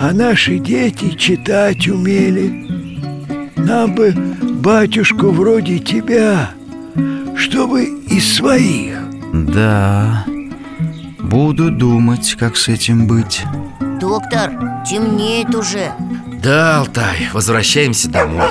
А 0.00 0.12
наши 0.12 0.58
дети 0.58 1.10
читать 1.16 1.86
умели 1.86 2.66
Нам 3.56 3.94
бы 3.94 4.14
батюшку 4.62 5.28
вроде 5.28 5.80
тебя 5.80 6.50
Чтобы 7.36 7.84
из 8.08 8.36
своих 8.36 8.96
Да. 9.34 10.24
Буду 11.20 11.70
думать, 11.70 12.36
как 12.38 12.56
с 12.56 12.68
этим 12.68 13.06
быть. 13.06 13.42
Доктор, 14.00 14.50
темнеет 14.86 15.54
уже 15.54 15.92
Да, 16.42 16.80
Алтай, 16.80 17.28
возвращаемся 17.32 18.08
домой. 18.08 18.50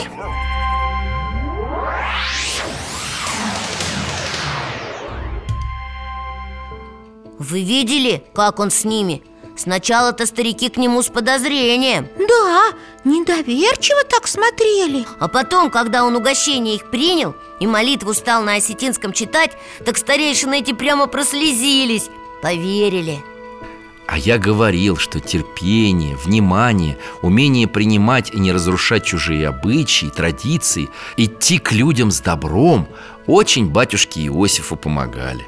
Вы 7.37 7.63
видели, 7.63 8.23
как 8.33 8.59
он 8.59 8.71
с 8.71 8.85
ними? 8.85 9.23
Сначала-то 9.57 10.25
старики 10.25 10.69
к 10.69 10.77
нему 10.77 11.01
с 11.01 11.07
подозрением. 11.07 12.07
Да, 12.17 12.69
недоверчиво 13.03 14.05
так 14.05 14.25
смотрели. 14.27 15.05
А 15.19 15.27
потом, 15.27 15.69
когда 15.69 16.05
он 16.05 16.15
угощение 16.15 16.75
их 16.75 16.89
принял 16.89 17.35
И 17.59 17.67
молитву 17.67 18.13
стал 18.13 18.41
на 18.43 18.55
осетинском 18.55 19.11
читать 19.11 19.51
Так 19.85 19.97
старейшины 19.97 20.59
эти 20.59 20.71
прямо 20.71 21.07
прослезились. 21.07 22.09
Поверили 22.41 23.21
А 24.11 24.17
я 24.17 24.37
говорил, 24.37 24.97
что 24.97 25.21
терпение, 25.21 26.17
внимание, 26.17 26.97
умение 27.21 27.65
принимать 27.65 28.29
и 28.33 28.39
не 28.39 28.51
разрушать 28.51 29.05
чужие 29.05 29.47
обычаи, 29.47 30.07
традиции, 30.13 30.89
идти 31.15 31.59
к 31.59 31.71
людям 31.71 32.11
с 32.11 32.19
добром 32.19 32.89
очень 33.25 33.69
батюшке 33.69 34.25
Иосифу 34.27 34.75
помогали. 34.75 35.47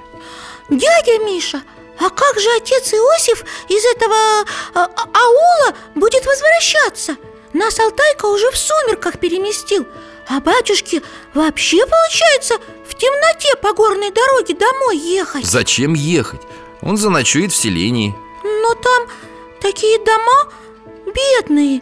Дядя 0.69 1.25
Миша, 1.25 1.61
а 1.99 2.09
как 2.09 2.39
же 2.39 2.47
отец 2.55 2.93
Иосиф 2.93 3.43
из 3.67 3.83
этого 3.97 4.15
а, 4.75 4.85
аула 4.85 5.75
будет 5.93 6.25
возвращаться? 6.25 7.17
Нас 7.51 7.77
Алтайка 7.77 8.27
уже 8.27 8.49
в 8.49 8.57
сумерках 8.57 9.19
переместил 9.19 9.85
А 10.29 10.39
батюшке 10.39 11.01
вообще, 11.33 11.85
получается, 11.85 12.55
в 12.87 12.95
темноте 12.95 13.57
по 13.61 13.73
горной 13.73 14.11
дороге 14.11 14.53
домой 14.53 14.97
ехать 14.99 15.45
Зачем 15.45 15.93
ехать? 15.95 16.41
Он 16.81 16.95
заночует 16.95 17.51
в 17.51 17.57
селении. 17.57 18.15
Но 18.43 18.73
там 18.75 19.07
такие 19.61 19.97
дома 19.99 20.51
бедные 21.05 21.81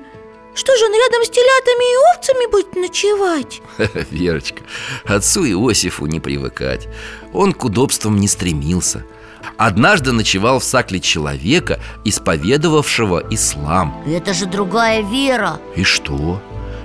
Что 0.53 0.75
же 0.77 0.85
он 0.85 0.93
рядом 0.93 1.23
с 1.25 1.29
телятами 1.29 1.91
и 1.91 2.15
овцами 2.15 2.51
будет 2.51 2.75
ночевать? 2.75 3.61
Верочка, 4.11 4.61
отцу 5.05 5.45
Иосифу 5.45 6.05
не 6.05 6.19
привыкать. 6.19 6.87
Он 7.33 7.53
к 7.53 7.63
удобствам 7.63 8.17
не 8.19 8.27
стремился. 8.27 9.05
Однажды 9.57 10.11
ночевал 10.11 10.59
в 10.59 10.63
сакле 10.63 10.99
человека, 10.99 11.79
исповедовавшего 12.05 13.23
ислам. 13.31 14.03
Это 14.07 14.33
же 14.33 14.45
другая 14.45 15.01
вера 15.01 15.59
И 15.75 15.83
что? 15.83 16.41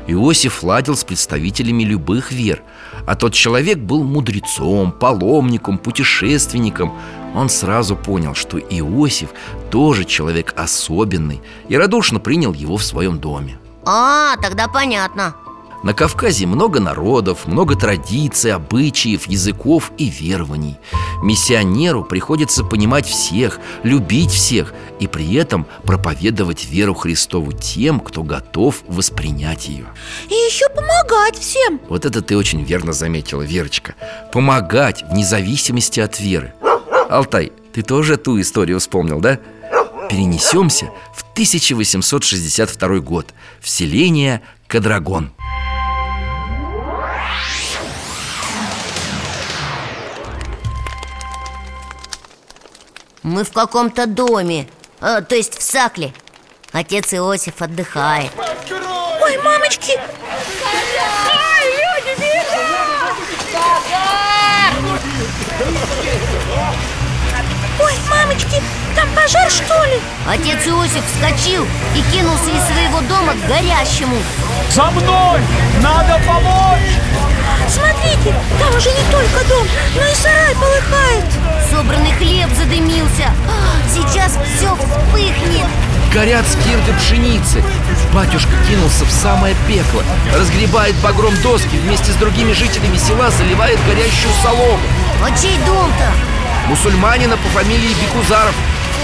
Иосиф 0.08 0.62
ладил 0.62 0.96
с 0.96 1.02
представителями 1.02 1.82
любых 1.82 2.30
вер 2.30 2.62
А 3.06 3.16
тот 3.16 3.34
человек 3.34 3.78
был 3.78 4.04
мудрецом, 4.04 4.92
паломником, 4.92 5.78
путешественником 5.78 6.96
Он 7.36 7.50
сразу 7.50 7.96
понял, 7.96 8.34
что 8.34 8.58
Иосиф 8.58 9.28
тоже 9.70 10.04
человек 10.04 10.54
особенный 10.56 11.42
И 11.68 11.76
радушно 11.76 12.18
принял 12.18 12.54
его 12.54 12.78
в 12.78 12.82
своем 12.82 13.18
доме. 13.18 13.58
А, 13.84 14.36
тогда 14.38 14.68
понятно. 14.68 15.34
На 15.82 15.92
Кавказе 15.92 16.46
много 16.46 16.80
народов, 16.80 17.46
много 17.46 17.76
традиций, 17.76 18.52
обычаев, 18.52 19.28
языков 19.28 19.92
и 19.98 20.08
верований. 20.08 20.78
Миссионеру 21.22 22.04
приходится 22.04 22.64
понимать 22.64 23.06
всех, 23.06 23.60
любить 23.82 24.30
всех 24.30 24.74
И 24.98 25.06
при 25.06 25.34
этом 25.34 25.66
проповедовать 25.84 26.64
веру 26.66 26.94
Христову 26.94 27.52
тем, 27.52 28.00
кто 28.00 28.22
готов 28.22 28.82
воспринять 28.88 29.68
ее 29.68 29.86
И 30.28 30.34
еще 30.34 30.68
помогать 30.70 31.38
всем. 31.38 31.80
Вот 31.88 32.04
это 32.04 32.22
ты 32.22 32.36
очень 32.36 32.64
верно 32.64 32.92
заметила, 32.92 33.42
Верочка. 33.42 33.94
Помогать 34.32 35.04
вне 35.10 35.24
зависимости 35.24 36.00
от 36.00 36.18
веры 36.18 36.54
Алтай, 37.08 37.52
ты 37.72 37.82
тоже 37.82 38.16
ту 38.16 38.40
историю 38.40 38.80
вспомнил, 38.80 39.20
да? 39.20 39.38
Перенесемся 40.10 40.86
в 41.14 41.22
1862 41.32 42.88
год 43.00 43.34
В 43.60 43.68
селение 43.68 44.42
Кадрагон 44.66 45.32
Мы 53.22 53.42
в 53.42 53.52
каком-то 53.52 54.06
доме 54.06 54.68
э, 55.00 55.20
То 55.20 55.34
есть 55.34 55.58
в 55.58 55.62
Сакле. 55.62 56.14
Отец 56.70 57.12
Иосиф 57.12 57.60
отдыхает. 57.60 58.30
Ой, 59.20 59.38
мамочки, 59.42 59.98
ой, 59.98 61.06
мамочки, 68.26 68.62
там 68.94 69.08
пожар 69.14 69.50
что 69.50 69.84
ли? 69.84 70.00
Отец 70.28 70.66
Иосиф 70.66 71.04
вскочил 71.06 71.64
и 71.94 72.02
кинулся 72.12 72.50
из 72.50 72.62
своего 72.66 73.00
дома 73.02 73.34
к 73.34 73.48
горящему 73.48 74.16
За 74.70 74.84
мной! 74.90 75.40
Надо 75.82 76.20
помочь! 76.26 76.96
уже 78.76 78.90
не 78.90 79.10
только 79.10 79.48
дом, 79.48 79.66
но 79.94 80.02
и 80.02 80.14
сарай 80.14 80.54
полыхает 80.54 81.24
Собранный 81.70 82.12
хлеб 82.12 82.50
задымился 82.54 83.32
А, 83.48 83.88
Сейчас 83.92 84.38
все 84.56 84.76
вспыхнет 84.76 85.66
Горят 86.12 86.44
скирды 86.46 86.92
пшеницы 86.98 87.64
Батюшка 88.12 88.50
кинулся 88.68 89.04
в 89.04 89.10
самое 89.10 89.54
пекло 89.66 90.02
Разгребает 90.34 90.94
погром 90.96 91.34
доски 91.42 91.76
Вместе 91.76 92.12
с 92.12 92.16
другими 92.16 92.52
жителями 92.52 92.98
села 92.98 93.30
заливает 93.30 93.78
горящую 93.86 94.32
солому 94.42 94.78
А 95.24 95.30
чей 95.30 95.56
дом-то? 95.66 96.35
Мусульманина 96.68 97.36
по 97.36 97.48
фамилии 97.50 97.94
Бекузаров 97.94 98.54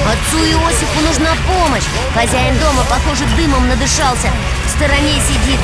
Отцу 0.05 0.39
Иосифу 0.39 1.01
нужна 1.07 1.31
помощь. 1.47 1.85
Хозяин 2.13 2.59
дома, 2.59 2.83
похоже, 2.91 3.25
дымом 3.37 3.69
надышался. 3.69 4.31
В 4.67 4.71
стороне 4.71 5.15
сидит, 5.29 5.61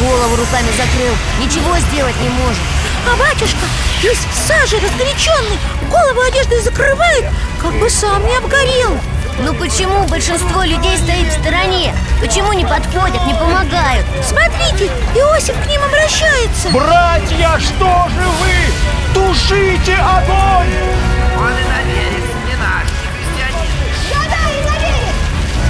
голову 0.00 0.36
руками 0.36 0.68
закрыл. 0.76 1.14
Ничего 1.40 1.76
сделать 1.90 2.18
не 2.22 2.30
может. 2.30 2.62
А 3.06 3.16
батюшка 3.16 3.66
весь 4.00 4.18
в 4.18 4.48
саже 4.48 4.76
разгоряченный. 4.80 5.58
Голову 5.90 6.20
одеждой 6.22 6.60
закрывает, 6.60 7.26
как 7.60 7.72
бы 7.74 7.90
сам 7.90 8.24
не 8.26 8.36
обгорел. 8.36 8.98
Ну 9.40 9.52
почему 9.54 10.04
большинство 10.06 10.62
людей 10.62 10.96
стоит 10.96 11.28
в 11.28 11.40
стороне? 11.40 11.94
Почему 12.20 12.52
не 12.54 12.64
подходят, 12.64 13.24
не 13.26 13.34
помогают? 13.34 14.06
Смотрите, 14.26 14.90
Иосиф 15.14 15.56
к 15.62 15.66
ним 15.66 15.82
обращается. 15.82 16.70
Братья, 16.70 17.58
что 17.58 18.08
же 18.08 18.24
вы? 18.40 19.14
Тушите 19.14 19.96
огонь! 19.96 21.11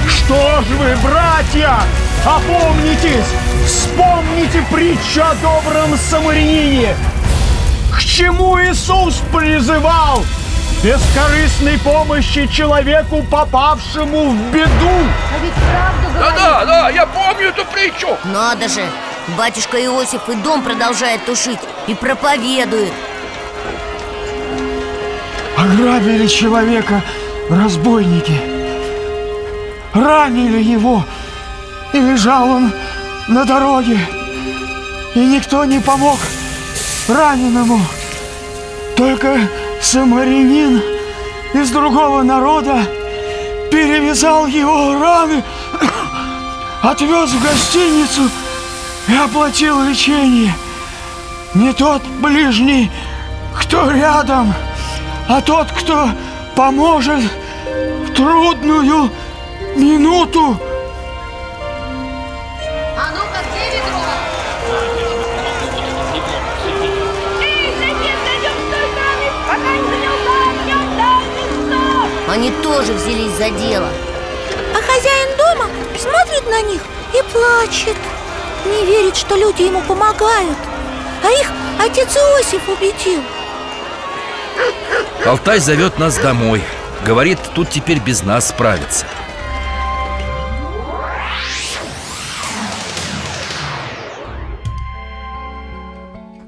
Что 0.08 0.62
ж 0.62 0.64
вы, 0.78 0.96
братья, 1.02 1.80
опомнитесь! 2.24 3.26
Вспомните 3.66 4.64
притчу 4.72 5.22
о 5.22 5.34
добром 5.42 5.96
самарянине! 5.98 6.96
К 7.94 8.00
чему 8.00 8.58
Иисус 8.58 9.20
призывал? 9.32 10.24
Бескорыстной 10.82 11.78
помощи 11.78 12.46
человеку, 12.46 13.22
попавшему 13.22 14.30
в 14.30 14.50
беду! 14.50 15.06
Да-да, 16.18 16.64
да, 16.64 16.90
я 16.90 17.06
помню 17.06 17.48
эту 17.48 17.64
притчу 17.66 18.16
Надо 18.24 18.68
же! 18.68 18.84
Батюшка 19.36 19.76
Иосиф 19.84 20.28
и 20.28 20.34
дом 20.36 20.62
продолжает 20.62 21.24
тушить 21.24 21.60
И 21.86 21.94
проповедует 21.94 22.92
Ограбили 25.62 26.26
человека 26.26 27.04
разбойники. 27.48 28.36
Ранили 29.94 30.60
его. 30.60 31.04
И 31.92 32.00
лежал 32.00 32.48
он 32.48 32.72
на 33.28 33.44
дороге. 33.44 33.96
И 35.14 35.20
никто 35.20 35.64
не 35.64 35.78
помог 35.78 36.18
раненому. 37.06 37.80
Только 38.96 39.38
самарянин 39.80 40.82
из 41.54 41.70
другого 41.70 42.22
народа 42.22 42.82
Перевязал 43.70 44.46
его 44.46 44.98
раны 44.98 45.42
Отвез 46.82 47.30
в 47.30 47.42
гостиницу 47.42 48.22
И 49.06 49.14
оплатил 49.14 49.80
лечение. 49.82 50.54
Не 51.54 51.72
тот 51.72 52.02
ближний, 52.20 52.90
кто 53.54 53.90
рядом 53.90 54.54
а 55.28 55.40
тот, 55.40 55.70
кто 55.72 56.08
поможет 56.54 57.22
в 58.06 58.14
трудную 58.14 59.10
минуту. 59.76 60.58
Они 72.28 72.50
тоже 72.62 72.94
взялись 72.94 73.32
за 73.32 73.50
дело. 73.50 73.88
А 74.74 74.80
хозяин 74.80 75.36
дома 75.36 75.66
смотрит 75.98 76.48
на 76.50 76.62
них 76.62 76.80
и 77.12 77.22
плачет. 77.30 77.96
Не 78.64 78.86
верит, 78.86 79.16
что 79.16 79.36
люди 79.36 79.62
ему 79.62 79.82
помогают. 79.82 80.56
А 81.22 81.30
их 81.30 81.50
отец 81.78 82.16
Иосиф 82.16 82.66
убедил 82.68 83.20
Алтай 85.24 85.60
зовет 85.60 85.98
нас 85.98 86.18
домой. 86.18 86.62
Говорит, 87.06 87.38
тут 87.54 87.70
теперь 87.70 87.98
без 87.98 88.22
нас 88.22 88.48
справится. 88.48 89.06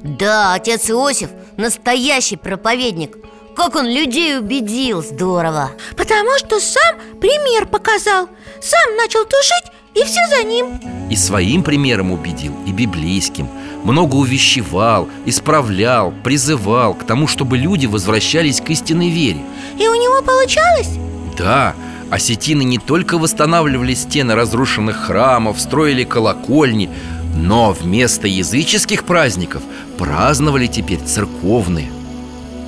Да, 0.02 0.54
отец 0.54 0.90
Иосиф 0.90 1.30
настоящий 1.56 2.36
проповедник. 2.36 3.16
Как 3.56 3.76
он 3.76 3.86
людей 3.86 4.38
убедил, 4.38 5.02
здорово. 5.02 5.70
Потому 5.96 6.36
что 6.38 6.60
сам 6.60 6.96
пример 7.20 7.66
показал. 7.66 8.28
Сам 8.60 8.96
начал 8.96 9.24
тушить 9.24 9.72
и 9.94 10.04
все 10.04 10.20
за 10.28 10.42
ним. 10.42 11.08
И 11.10 11.16
своим 11.16 11.62
примером 11.62 12.10
убедил, 12.10 12.54
и 12.66 12.72
библейским 12.72 13.48
Много 13.84 14.16
увещевал, 14.16 15.08
исправлял, 15.26 16.12
призывал 16.24 16.94
К 16.94 17.04
тому, 17.04 17.28
чтобы 17.28 17.58
люди 17.58 17.86
возвращались 17.86 18.60
к 18.60 18.70
истинной 18.70 19.10
вере 19.10 19.42
И 19.78 19.86
у 19.86 19.94
него 19.94 20.22
получалось? 20.22 20.98
Да, 21.36 21.74
осетины 22.10 22.64
не 22.64 22.78
только 22.78 23.18
восстанавливали 23.18 23.94
стены 23.94 24.34
разрушенных 24.34 24.96
храмов, 24.96 25.60
строили 25.60 26.04
колокольни 26.04 26.88
Но 27.36 27.72
вместо 27.72 28.26
языческих 28.26 29.04
праздников 29.04 29.62
праздновали 29.98 30.66
теперь 30.66 31.00
церковные 31.00 31.90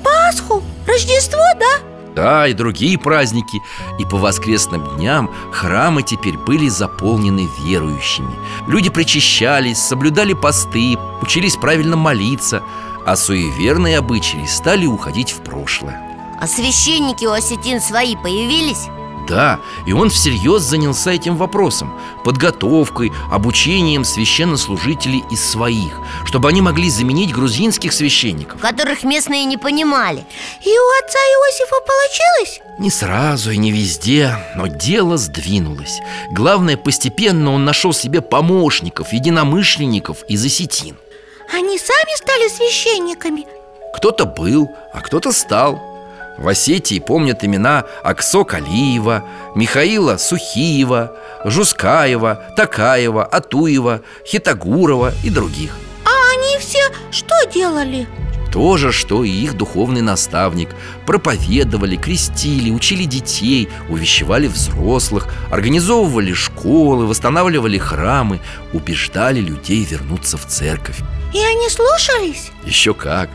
Пасху, 0.03 0.63
Рождество, 0.85 1.41
да? 1.59 1.96
Да, 2.17 2.47
и 2.47 2.53
другие 2.53 2.97
праздники 2.97 3.61
И 3.99 4.05
по 4.05 4.17
воскресным 4.17 4.83
дням 4.95 5.29
храмы 5.51 6.01
теперь 6.01 6.35
были 6.35 6.67
заполнены 6.67 7.47
верующими 7.59 8.33
Люди 8.65 8.89
причащались, 8.89 9.77
соблюдали 9.77 10.33
посты, 10.33 10.97
учились 11.21 11.57
правильно 11.57 11.95
молиться 11.95 12.63
А 13.05 13.15
суеверные 13.15 13.99
обычаи 13.99 14.47
стали 14.47 14.87
уходить 14.87 15.29
в 15.29 15.43
прошлое 15.43 16.01
А 16.41 16.47
священники 16.47 17.23
у 17.25 17.33
осетин 17.33 17.79
свои 17.79 18.15
появились? 18.15 18.87
Да, 19.27 19.59
и 19.85 19.93
он 19.93 20.09
всерьез 20.09 20.61
занялся 20.61 21.11
этим 21.11 21.35
вопросом 21.35 21.93
Подготовкой, 22.23 23.11
обучением 23.31 24.05
священнослужителей 24.05 25.23
из 25.29 25.43
своих 25.43 25.99
Чтобы 26.25 26.49
они 26.49 26.61
могли 26.61 26.89
заменить 26.89 27.33
грузинских 27.33 27.93
священников. 27.93 28.61
Которых 28.61 29.03
местные 29.03 29.45
не 29.45 29.57
понимали. 29.57 30.25
И 30.63 30.69
у 30.69 31.03
отца 31.03 31.19
Иосифа 31.19 31.75
получилось? 31.85 32.61
Не 32.79 32.89
сразу 32.89 33.51
и 33.51 33.57
не 33.57 33.71
везде, 33.71 34.37
но 34.55 34.67
дело 34.67 35.17
сдвинулось. 35.17 35.99
Главное, 36.31 36.77
постепенно 36.77 37.51
он 37.51 37.65
нашел 37.65 37.93
себе 37.93 38.21
помощников, 38.21 39.13
единомышленников 39.13 40.23
из 40.29 40.45
осетин. 40.45 40.95
Они 41.53 41.77
сами 41.77 42.17
стали 42.17 42.47
священниками? 42.49 43.45
Кто-то 43.95 44.25
был, 44.25 44.69
а 44.93 45.01
кто-то 45.01 45.31
стал 45.31 45.96
В 46.37 46.47
Осетии 46.47 46.99
помнят 46.99 47.43
имена 47.43 47.85
Аксо 48.03 48.43
Калиева, 48.43 49.23
Михаила 49.55 50.17
Сухиева, 50.17 51.15
Жускаева, 51.45 52.53
Такаева, 52.55 53.25
Атуева, 53.25 54.01
Хитагурова 54.25 55.13
и 55.23 55.29
других 55.29 55.75
А 56.05 56.09
они 56.33 56.57
все 56.59 56.79
что 57.11 57.35
делали? 57.51 58.07
То 58.51 58.77
же, 58.77 58.91
что 58.91 59.23
и 59.23 59.29
их 59.29 59.55
духовный 59.55 60.01
наставник 60.01 60.69
Проповедовали, 61.05 61.95
крестили, 61.95 62.71
учили 62.71 63.03
детей, 63.03 63.67
увещевали 63.89 64.47
взрослых 64.47 65.27
Организовывали 65.51 66.33
школы, 66.33 67.07
восстанавливали 67.07 67.77
храмы 67.77 68.39
Убеждали 68.73 69.41
людей 69.41 69.83
вернуться 69.83 70.37
в 70.37 70.45
церковь 70.45 70.99
И 71.33 71.39
они 71.39 71.69
слушались? 71.69 72.51
Еще 72.63 72.93
как 72.93 73.29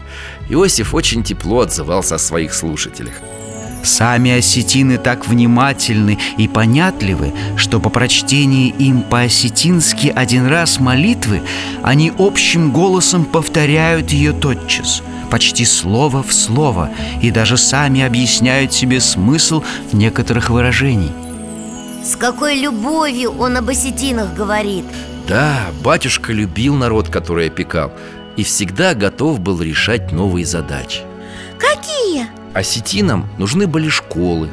Иосиф 0.49 0.95
очень 0.95 1.23
тепло 1.23 1.61
отзывался 1.61 2.17
о 2.17 2.19
своих 2.19 2.55
слушателях. 2.55 3.15
Сами 3.85 4.31
осетины 4.31 4.97
так 4.97 5.27
внимательны 5.27 6.19
и 6.39 6.47
понятливы, 6.47 7.33
что 7.57 7.81
по 7.81 7.91
прочтении 7.91 8.69
им 8.69 9.03
по-осетински 9.03 10.13
один 10.15 10.47
раз 10.47 10.79
молитвы 10.79 11.43
они 11.83 12.13
общим 12.17 12.71
голосом 12.71 13.25
повторяют 13.25 14.11
ее 14.11 14.33
тотчас, 14.33 15.03
почти 15.31 15.65
слово 15.65 16.23
в 16.23 16.33
слово, 16.33 16.91
и 17.21 17.33
даже 17.33 17.57
сами 17.57 18.03
объясняют 18.03 18.73
себе 18.73 19.01
смысл 19.01 19.65
некоторых 19.93 20.51
выражений. 20.51 21.11
С 22.05 22.15
какой 22.15 22.57
любовью 22.57 23.33
он 23.33 23.57
об 23.57 23.69
осетинах 23.69 24.35
говорит? 24.35 24.85
Да, 25.29 25.71
батюшка 25.83 26.33
любил 26.33 26.75
народ, 26.75 27.09
который 27.09 27.47
опекал 27.47 27.93
И 28.37 28.45
всегда 28.45 28.95
готов 28.95 29.41
был 29.41 29.61
решать 29.61 30.13
новые 30.13 30.47
задачи. 30.47 31.01
Какие? 31.59 32.29
Осетинам 32.55 33.29
нужны 33.39 33.67
были 33.67 33.89
школы. 33.89 34.49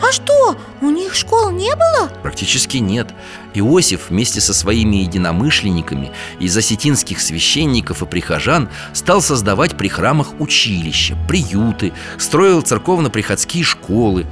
А 0.00 0.12
что 0.12 0.56
у 0.80 0.90
них 0.90 1.14
школ 1.14 1.50
не 1.50 1.74
было? 1.74 2.10
Практически 2.22 2.78
нет. 2.78 3.08
Иосиф 3.54 4.10
вместе 4.10 4.40
со 4.40 4.54
своими 4.54 4.96
единомышленниками 4.96 6.12
из 6.38 6.56
осетинских 6.56 7.20
священников 7.20 8.02
и 8.02 8.06
прихожан 8.06 8.68
стал 8.92 9.20
создавать 9.22 9.76
при 9.76 9.88
храмах 9.88 10.40
училища, 10.40 11.16
приюты, 11.28 11.92
строил 12.18 12.62
церковно-приходские 12.62 13.64
школы. 13.64 14.26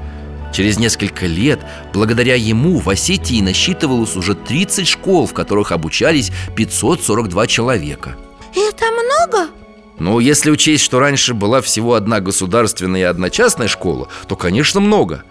Через 0.52 0.78
несколько 0.78 1.26
лет, 1.26 1.60
благодаря 1.92 2.34
ему, 2.34 2.78
в 2.78 2.88
Осетии 2.88 3.40
насчитывалось 3.40 4.16
уже 4.16 4.34
30 4.34 4.86
школ, 4.86 5.26
в 5.26 5.32
которых 5.34 5.72
обучались 5.72 6.32
542 6.56 7.46
человека 7.46 8.16
Это 8.54 8.84
много? 8.90 9.50
Ну, 9.98 10.18
если 10.18 10.50
учесть, 10.50 10.82
что 10.82 10.98
раньше 10.98 11.34
была 11.34 11.60
всего 11.60 11.94
одна 11.94 12.20
государственная 12.20 13.00
и 13.00 13.04
одна 13.04 13.28
частная 13.30 13.68
школа, 13.68 14.08
то, 14.28 14.34
конечно, 14.34 14.80
много 14.80 15.24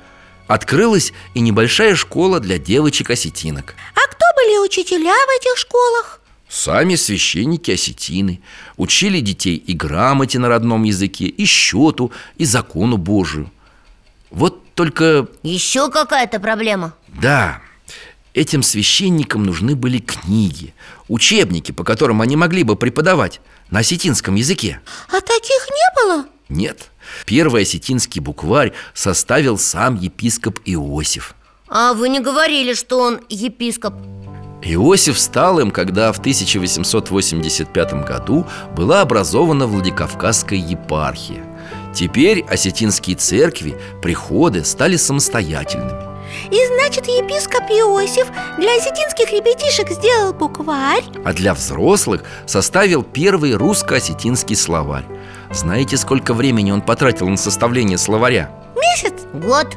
Открылась 0.48 1.12
и 1.34 1.40
небольшая 1.42 1.96
школа 1.96 2.40
для 2.40 2.58
девочек-осетинок 2.60 3.76
А 3.96 4.08
кто 4.12 4.26
были 4.36 4.64
учителя 4.64 5.14
в 5.14 5.40
этих 5.40 5.58
школах? 5.58 6.22
Сами 6.48 6.96
священники 6.96 7.72
осетины 7.72 8.42
Учили 8.78 9.22
детей 9.22 9.56
и 9.56 9.74
грамоте 9.74 10.38
на 10.40 10.50
родном 10.50 10.84
языке, 10.84 11.26
и 11.26 11.46
счету, 11.46 12.12
и 12.38 12.46
закону 12.46 12.98
Божию 12.98 13.52
Вот 14.30 14.64
только... 14.76 15.28
Еще 15.42 15.90
какая-то 15.90 16.40
проблема? 16.40 16.94
Да, 17.08 17.60
этим 18.34 18.64
священникам 18.64 19.46
нужны 19.46 19.76
были 19.76 19.98
книги 19.98 20.74
Учебники, 21.10 21.72
по 21.72 21.84
которым 21.84 22.22
они 22.22 22.38
могли 22.38 22.64
бы 22.64 22.76
преподавать 22.76 23.42
на 23.72 23.80
осетинском 23.80 24.36
языке. 24.36 24.80
А 25.10 25.20
таких 25.20 25.68
не 25.70 26.04
было? 26.04 26.26
Нет, 26.50 26.92
первый 27.26 27.64
осетинский 27.64 28.22
букварь 28.22 28.74
составил 28.94 29.58
сам 29.58 29.96
епископ 29.96 30.60
Иосиф. 30.66 31.36
А 31.68 31.94
вы 31.94 32.10
не 32.10 32.20
говорили, 32.20 32.76
что 32.76 33.00
он 33.00 33.22
епископ? 33.28 33.96
Иосиф 34.62 35.18
стал 35.18 35.60
им, 35.60 35.72
когда 35.72 36.12
в 36.14 36.20
1885 36.20 37.94
году 38.06 38.46
была 38.76 39.02
образована 39.02 39.66
Владикавказская 39.66 40.60
епархия. 40.60 41.44
Теперь 41.94 42.44
осетинские 42.44 43.16
церкви, 43.16 43.76
приходы 44.02 44.64
стали 44.64 44.96
самостоятельными 44.96 46.09
И 46.52 46.68
значит, 46.76 47.08
епископ 47.08 47.64
Иосиф 47.70 48.28
для 48.58 48.76
осетинских 48.76 49.32
ребятишек 49.32 49.90
сделал 49.92 50.34
букварь 50.34 51.04
А 51.26 51.34
для 51.34 51.54
взрослых 51.54 52.24
составил 52.46 53.04
первый 53.04 53.54
русско-осетинский 53.54 54.56
словарь 54.56 55.06
Знаете, 55.52 55.98
сколько 55.98 56.34
времени 56.34 56.72
он 56.72 56.82
потратил 56.82 57.28
на 57.28 57.38
составление 57.38 57.98
словаря? 57.98 58.52
Месяц? 58.76 59.14
Год 59.34 59.68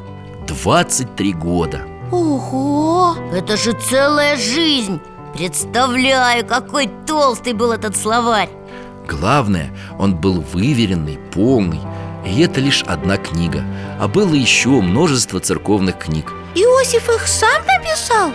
23 0.47 1.33
года 1.33 1.81
Ого! 2.11 3.15
Это 3.33 3.57
же 3.57 3.73
целая 3.73 4.37
жизнь 4.37 4.99
Представляю, 5.35 6.45
какой 6.45 6.89
толстый 7.07 7.53
был 7.53 7.71
этот 7.71 7.95
словарь 7.95 8.49
Главное, 9.07 9.75
он 9.99 10.15
был 10.15 10.41
выверенный, 10.41 11.19
полный 11.31 11.81
И 12.25 12.41
это 12.41 12.61
лишь 12.61 12.83
одна 12.83 13.17
книга 13.17 13.63
А 13.99 14.07
было 14.07 14.33
еще 14.33 14.69
множество 14.69 15.39
церковных 15.39 15.97
книг. 15.97 16.31
Иосиф 16.55 17.09
их 17.09 17.27
сам 17.27 17.61
написал? 17.65 18.31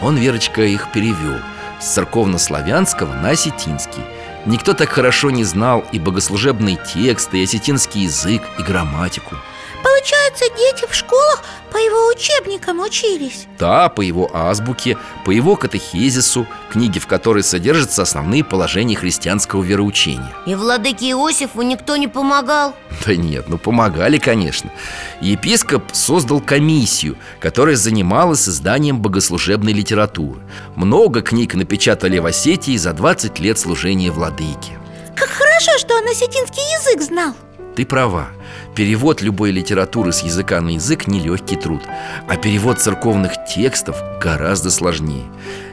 Он, 0.00 0.16
Верочка, 0.16 0.62
их 0.62 0.92
перевел 0.92 1.38
С 1.80 1.94
церковно-славянского 1.94 3.12
на 3.14 3.30
осетинский. 3.30 4.02
Никто 4.46 4.74
так 4.74 4.90
хорошо 4.90 5.30
не 5.30 5.44
знал 5.44 5.84
и 5.92 5.98
богослужебные 5.98 6.76
тексты, 6.76 7.38
и 7.38 7.44
осетинский 7.44 8.02
язык, 8.02 8.42
и 8.58 8.62
грамматику 8.62 9.36
Получается, 9.84 10.46
дети 10.56 10.90
в 10.90 10.94
школах 10.94 11.44
по 11.70 11.76
его 11.76 12.08
учебникам 12.08 12.80
учились? 12.80 13.46
Да, 13.58 13.90
по 13.90 14.00
его 14.00 14.30
азбуке, 14.32 14.96
по 15.26 15.30
его 15.30 15.56
катехизису 15.56 16.46
Книги, 16.70 16.98
в 16.98 17.06
которой 17.06 17.44
содержатся 17.44 18.02
основные 18.02 18.42
положения 18.42 18.96
христианского 18.96 19.62
вероучения. 19.62 20.32
И 20.46 20.54
владыке 20.54 21.10
Иосифу 21.10 21.62
никто 21.62 21.96
не 21.96 22.08
помогал? 22.08 22.74
Да 23.06 23.14
нет, 23.14 23.48
ну 23.48 23.58
помогали, 23.58 24.18
конечно. 24.18 24.72
Епископ 25.20 25.84
создал 25.92 26.40
комиссию, 26.40 27.16
которая 27.38 27.76
занималась 27.76 28.48
изданием 28.48 29.00
богослужебной 29.00 29.72
литературы. 29.72 30.40
Много 30.74 31.20
книг 31.20 31.54
напечатали 31.54 32.18
в 32.18 32.26
Осетии 32.26 32.76
за 32.76 32.92
20 32.92 33.38
лет 33.38 33.58
служения 33.58 34.10
владыки 34.10 34.72
Как 35.14 35.28
хорошо, 35.28 35.78
что 35.78 35.94
он 35.94 36.08
осетинский 36.08 36.62
язык 36.80 37.02
знал 37.02 37.34
Ты 37.76 37.84
права. 37.84 38.28
Перевод 38.76 39.20
любой 39.20 39.50
литературы 39.50 40.12
с 40.12 40.22
языка 40.22 40.60
на 40.60 40.70
язык– 40.70 41.06
нелегкий 41.08 41.56
труд 41.56 41.82
А 42.28 42.36
перевод 42.36 42.78
церковных 42.78 43.32
текстов 43.52 43.96
гораздо 44.20 44.70
сложнее. 44.70 45.24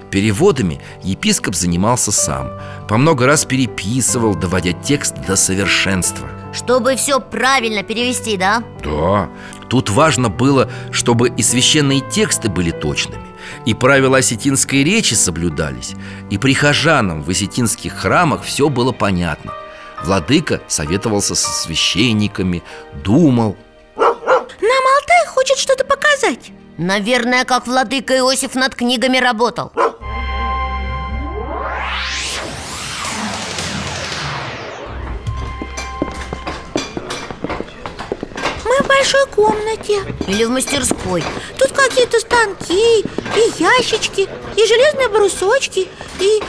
Переводами 0.10 0.82
епископ 1.04 1.56
занимался 1.56 2.12
сам 2.12 2.50
По 2.88 2.98
много 2.98 3.28
раз 3.28 3.46
переписывал, 3.46 4.36
доводя 4.36 4.74
текст 4.74 5.16
до 5.28 5.36
совершенства. 5.36 6.28
Чтобы 6.54 6.96
все 6.96 7.20
правильно 7.20 7.84
перевести, 7.84 8.36
да? 8.36 8.64
Да, 8.84 9.30
тут 9.70 9.90
важно 9.90 10.30
было, 10.30 10.70
чтобы 10.92 11.30
и 11.30 11.44
священные 11.44 12.02
тексты 12.02 12.50
были 12.50 12.72
точными 12.72 13.24
И 13.66 13.76
правила 13.76 14.18
осетинской 14.18 14.84
речи 14.84 15.14
соблюдались 15.14 15.94
И 16.32 16.40
прихожанам 16.40 17.22
в 17.22 17.30
осетинских 17.30 17.94
храмах 17.94 18.44
все 18.44 18.70
было 18.70 18.92
понятно 18.92 19.54
Владыка 20.04 20.62
советовался 20.68 21.36
со 21.36 21.52
священниками, 21.52 22.64
думал. 23.04 23.56
Нам 23.96 24.84
Алтай 24.98 25.26
хочет 25.28 25.58
что-то 25.58 25.86
показать. 25.86 26.52
Наверное, 26.78 27.46
как 27.46 27.68
владыка 27.68 28.18
Иосиф 28.18 28.56
над 28.56 28.74
книгами 28.74 29.18
работал. 29.20 29.72
Мы 38.66 38.78
в 38.80 38.88
большой 38.88 39.28
комнате. 39.28 40.02
Или 40.28 40.46
в 40.46 40.50
мастерской. 40.50 41.24
Тут 41.60 41.72
какие-то 41.74 42.20
станки, 42.20 43.02
и 43.02 43.62
ящички, 43.62 44.28
и 44.56 44.66
железные 44.66 45.10
брусочки, 45.10 45.88
и 46.20 46.42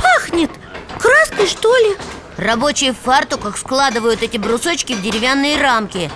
пахнет 0.00 0.50
краской, 1.00 1.46
что 1.46 1.74
ли 1.76 1.96
Рабочие 2.38 2.92
в 2.92 2.96
фартуках 2.96 3.58
складывают 3.58 4.22
эти 4.22 4.36
брусочки 4.36 4.92
в 4.92 5.02
деревянные 5.02 5.60
рамки. 5.60 6.08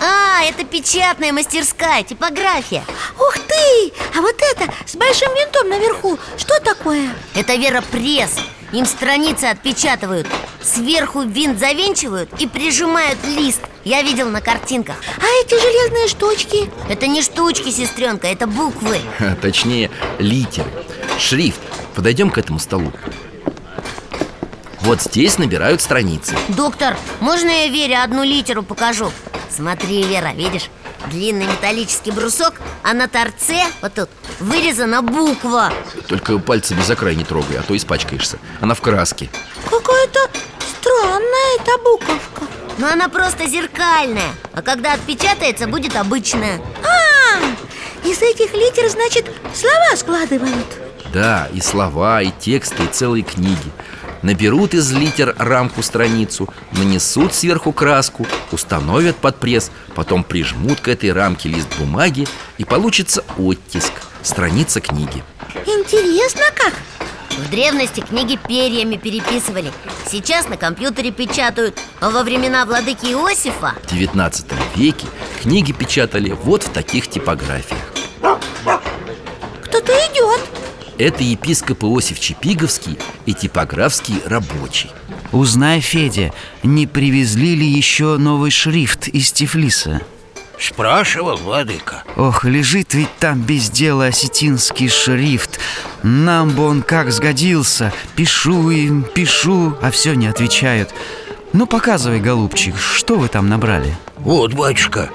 А, 0.00 0.44
это 0.44 0.64
печатная 0.64 1.32
мастерская, 1.32 2.04
типография. 2.04 2.84
Ух 3.18 3.34
ты! 3.34 3.92
А 4.16 4.20
вот 4.20 4.36
это 4.40 4.72
с 4.86 4.94
большим 4.94 5.34
винтом 5.34 5.68
наверху, 5.68 6.16
что 6.36 6.60
такое? 6.60 7.08
Это 7.34 7.56
веропресс 7.56 8.36
Им 8.70 8.86
страницы 8.86 9.46
отпечатывают. 9.46 10.28
Сверху 10.62 11.22
винт 11.22 11.58
завинчивают 11.58 12.30
и 12.40 12.46
прижимают 12.46 13.18
лист. 13.24 13.62
Я 13.82 14.02
видел 14.02 14.28
на 14.28 14.40
картинках. 14.40 14.94
А 15.16 15.26
эти 15.44 15.60
железные 15.60 16.06
штучки? 16.06 16.70
Это 16.88 17.08
не 17.08 17.20
штучки, 17.20 17.70
сестренка, 17.70 18.28
это 18.28 18.46
буквы. 18.46 19.00
Точнее, 19.42 19.90
литеры. 20.20 20.70
Шрифт. 21.18 21.60
Подойдем 21.96 22.30
к 22.30 22.38
этому 22.38 22.60
столу 22.60 22.92
Вот 24.88 25.02
здесь 25.02 25.36
набирают 25.36 25.82
страницы. 25.82 26.34
Доктор, 26.48 26.96
можно 27.20 27.50
я 27.50 27.66
Вере 27.68 27.98
одну 27.98 28.24
литеру 28.24 28.62
покажу? 28.62 29.12
Смотри, 29.54 30.02
Вера, 30.02 30.32
видишь? 30.32 30.70
Длинный 31.10 31.44
металлический 31.44 32.10
брусок, 32.10 32.54
а 32.82 32.94
на 32.94 33.06
торце, 33.06 33.64
вот 33.82 33.92
тут, 33.92 34.08
вырезана 34.40 35.02
буква. 35.02 35.70
Только 36.06 36.38
пальцами 36.38 36.80
за 36.80 36.96
край 36.96 37.16
не 37.16 37.24
трогай, 37.24 37.58
а 37.58 37.62
то 37.62 37.76
испачкаешься. 37.76 38.38
Она 38.62 38.72
в 38.72 38.80
краске. 38.80 39.28
Какая-то 39.68 40.20
странная 40.58 41.58
эта 41.60 41.76
буковка. 41.84 42.44
Но 42.78 42.86
она 42.86 43.10
просто 43.10 43.46
зеркальная 43.46 44.30
А 44.54 44.62
когда 44.62 44.94
отпечатается, 44.94 45.66
будет 45.66 45.96
обычная. 45.96 46.62
А, 46.82 48.08
из 48.08 48.22
этих 48.22 48.54
литер, 48.54 48.88
значит, 48.88 49.26
слова 49.54 49.96
складывают. 49.96 50.78
Да, 51.12 51.48
и 51.52 51.60
слова, 51.60 52.22
и 52.22 52.30
тексты, 52.30 52.84
и 52.84 52.86
целые 52.86 53.22
книги 53.22 53.70
Наберут 54.22 54.74
из 54.74 54.92
литер 54.92 55.34
рамку 55.38 55.82
страницу 55.82 56.48
Нанесут 56.72 57.34
сверху 57.34 57.72
краску 57.72 58.26
Установят 58.52 59.16
под 59.16 59.38
пресс 59.38 59.70
Потом 59.94 60.24
прижмут 60.24 60.80
к 60.80 60.88
этой 60.88 61.12
рамке 61.12 61.48
лист 61.48 61.68
бумаги 61.78 62.26
И 62.58 62.64
получится 62.64 63.24
оттиск. 63.36 63.92
Страница 64.22 64.80
книги. 64.80 65.22
Интересно 65.64 66.42
как? 66.54 66.74
В 67.38 67.50
древности 67.50 68.00
книги 68.00 68.36
перьями 68.48 68.96
переписывали. 68.96 69.72
Сейчас 70.10 70.48
на 70.48 70.56
компьютере 70.56 71.12
печатают. 71.12 71.78
А 72.00 72.10
во 72.10 72.24
времена 72.24 72.66
владыки 72.66 73.06
Иосифа. 73.06 73.74
В 73.84 73.94
19 73.94 74.46
веке 74.74 75.06
книги 75.40 75.72
печатали 75.72 76.30
вот 76.30 76.64
в 76.64 76.70
таких 76.70 77.08
типографиях. 77.08 77.80
Кто-то 79.64 79.92
идет 79.92 80.40
Это 80.98 81.22
епископ 81.22 81.84
Иосиф 81.84 82.18
Чепиговский 82.18 82.98
и 83.24 83.32
типографский 83.32 84.16
рабочий. 84.26 84.90
Узнай, 85.30 85.80
Федя, 85.80 86.32
не 86.64 86.88
привезли 86.88 87.54
ли 87.54 87.66
еще 87.66 88.16
новый 88.16 88.50
шрифт 88.50 89.06
из 89.06 89.30
Тифлиса? 89.30 90.02
Спрашивал, 90.58 91.36
владыка. 91.36 92.02
Ох, 92.16 92.44
лежит 92.44 92.94
ведь 92.94 93.16
там 93.20 93.42
без 93.42 93.70
дела 93.70 94.06
осетинский 94.06 94.88
шрифт. 94.88 95.60
Нам 96.02 96.50
бы 96.50 96.66
он 96.66 96.82
как 96.82 97.12
сгодился. 97.12 97.92
Пишу 98.16 98.70
им, 98.70 99.04
пишу, 99.04 99.76
а 99.80 99.92
все 99.92 100.14
не 100.14 100.26
отвечают. 100.26 100.92
Ну, 101.52 101.66
показывай, 101.66 102.18
голубчик, 102.18 102.74
что 102.76 103.16
вы 103.16 103.28
там 103.28 103.48
набрали? 103.48 103.96
Вот, 104.16 104.52
батюшка, 104.52 105.10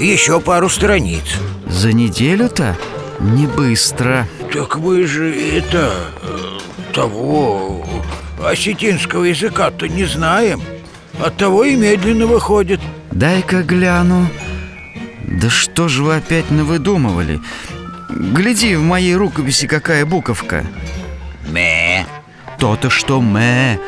еще 0.00 0.40
пару 0.40 0.68
страниц. 0.68 1.24
За 1.68 1.92
неделю-то? 1.92 2.76
Не 3.20 3.46
быстро 3.46 4.26
Так 4.52 4.76
вы 4.76 5.06
же 5.06 5.34
это... 5.56 5.92
э, 6.22 6.58
того... 6.92 7.84
осетинского 8.42 9.24
языка-то 9.24 9.88
не 9.88 10.04
знаем. 10.04 10.62
Оттого 11.22 11.64
и 11.64 11.74
медленно 11.74 12.26
выходит. 12.26 12.80
Дай-ка 13.10 13.62
гляну. 13.62 14.28
Да 15.24 15.50
что 15.50 15.88
же 15.88 16.02
вы 16.02 16.16
опять 16.16 16.50
навыдумывали? 16.50 17.40
Гляди, 18.08 18.76
в 18.76 18.82
моей 18.82 19.14
рукописи 19.14 19.66
какая 19.66 20.06
буковка. 20.06 20.64
Ме, 21.48 22.06
То-то 22.58 22.90
что 22.90 23.20
мэ. 23.20 23.78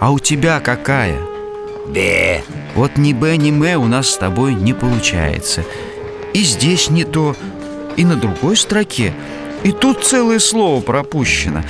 А 0.00 0.10
у 0.10 0.18
тебя 0.18 0.60
какая? 0.60 1.18
бе. 1.88 2.42
Вот 2.74 2.96
ни 2.96 3.12
Б, 3.12 3.36
ни 3.36 3.50
М 3.50 3.82
у 3.82 3.86
нас 3.86 4.10
с 4.10 4.16
тобой 4.16 4.54
не 4.54 4.72
получается. 4.72 5.64
И 6.32 6.42
здесь 6.42 6.90
не 6.90 7.04
то, 7.04 7.36
и 7.96 8.04
на 8.04 8.16
другой 8.16 8.56
строке 8.56 9.12
И 9.64 9.72
тут 9.72 10.04
целое 10.04 10.38
слово 10.38 10.80
пропущено. 10.80 11.62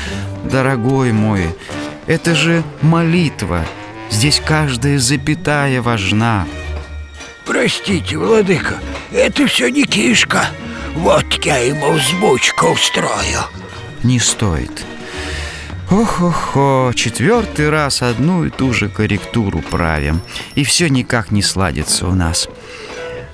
Дорогой 0.44 1.12
мой, 1.12 1.46
это 2.06 2.34
же 2.34 2.62
молитва. 2.80 3.64
Здесь 4.10 4.42
каждая 4.44 4.98
запятая 4.98 5.80
важна 5.80 6.46
Простите, 7.44 8.16
владыка, 8.16 8.78
это 9.12 9.46
все 9.46 9.68
не 9.68 9.84
кишка. 9.84 10.46
Вот 10.94 11.44
я 11.44 11.58
ему 11.58 11.92
взбучку 11.92 12.68
устрою. 12.68 13.40
Не 14.02 14.18
стоит. 14.18 14.84
Ох-охо, 15.90 16.92
четвертый 16.94 17.68
раз 17.68 18.02
одну 18.02 18.44
и 18.44 18.50
ту 18.50 18.72
же 18.72 18.88
корректуру 18.88 19.60
правим. 19.60 20.22
И 20.54 20.64
все 20.64 20.88
никак 20.88 21.30
не 21.30 21.42
сладится 21.42 22.06
у 22.06 22.14
нас. 22.14 22.48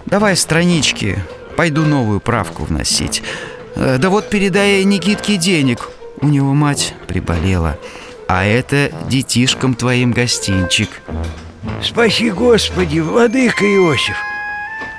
Давай 0.06 0.36
странички, 0.36 1.22
пойду 1.56 1.84
новую 1.84 2.20
правку 2.20 2.64
вносить 2.64 3.22
Да 3.78 4.10
вот 4.10 4.28
передай 4.28 4.82
Никитке 4.82 5.36
денег. 5.36 5.88
У 6.20 6.26
него 6.26 6.52
мать 6.52 6.94
приболела. 7.06 7.78
А 8.26 8.44
это 8.44 8.90
детишкам 9.08 9.74
твоим 9.74 10.10
гостинчик. 10.10 11.00
Спаси 11.82 12.30
Господи, 12.30 12.98
владыка 12.98 13.64
Иосиф. 13.64 14.16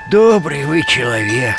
Добрый 0.10 0.66
вы 0.66 0.82
человек. 0.84 1.58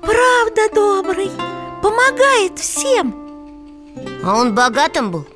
Правда 0.00 0.74
добрый 0.74 1.30
Помогает 1.82 2.58
всем. 2.58 3.14
А 4.24 4.34
он 4.34 4.54
богатым 4.54 5.10
был? 5.10 5.26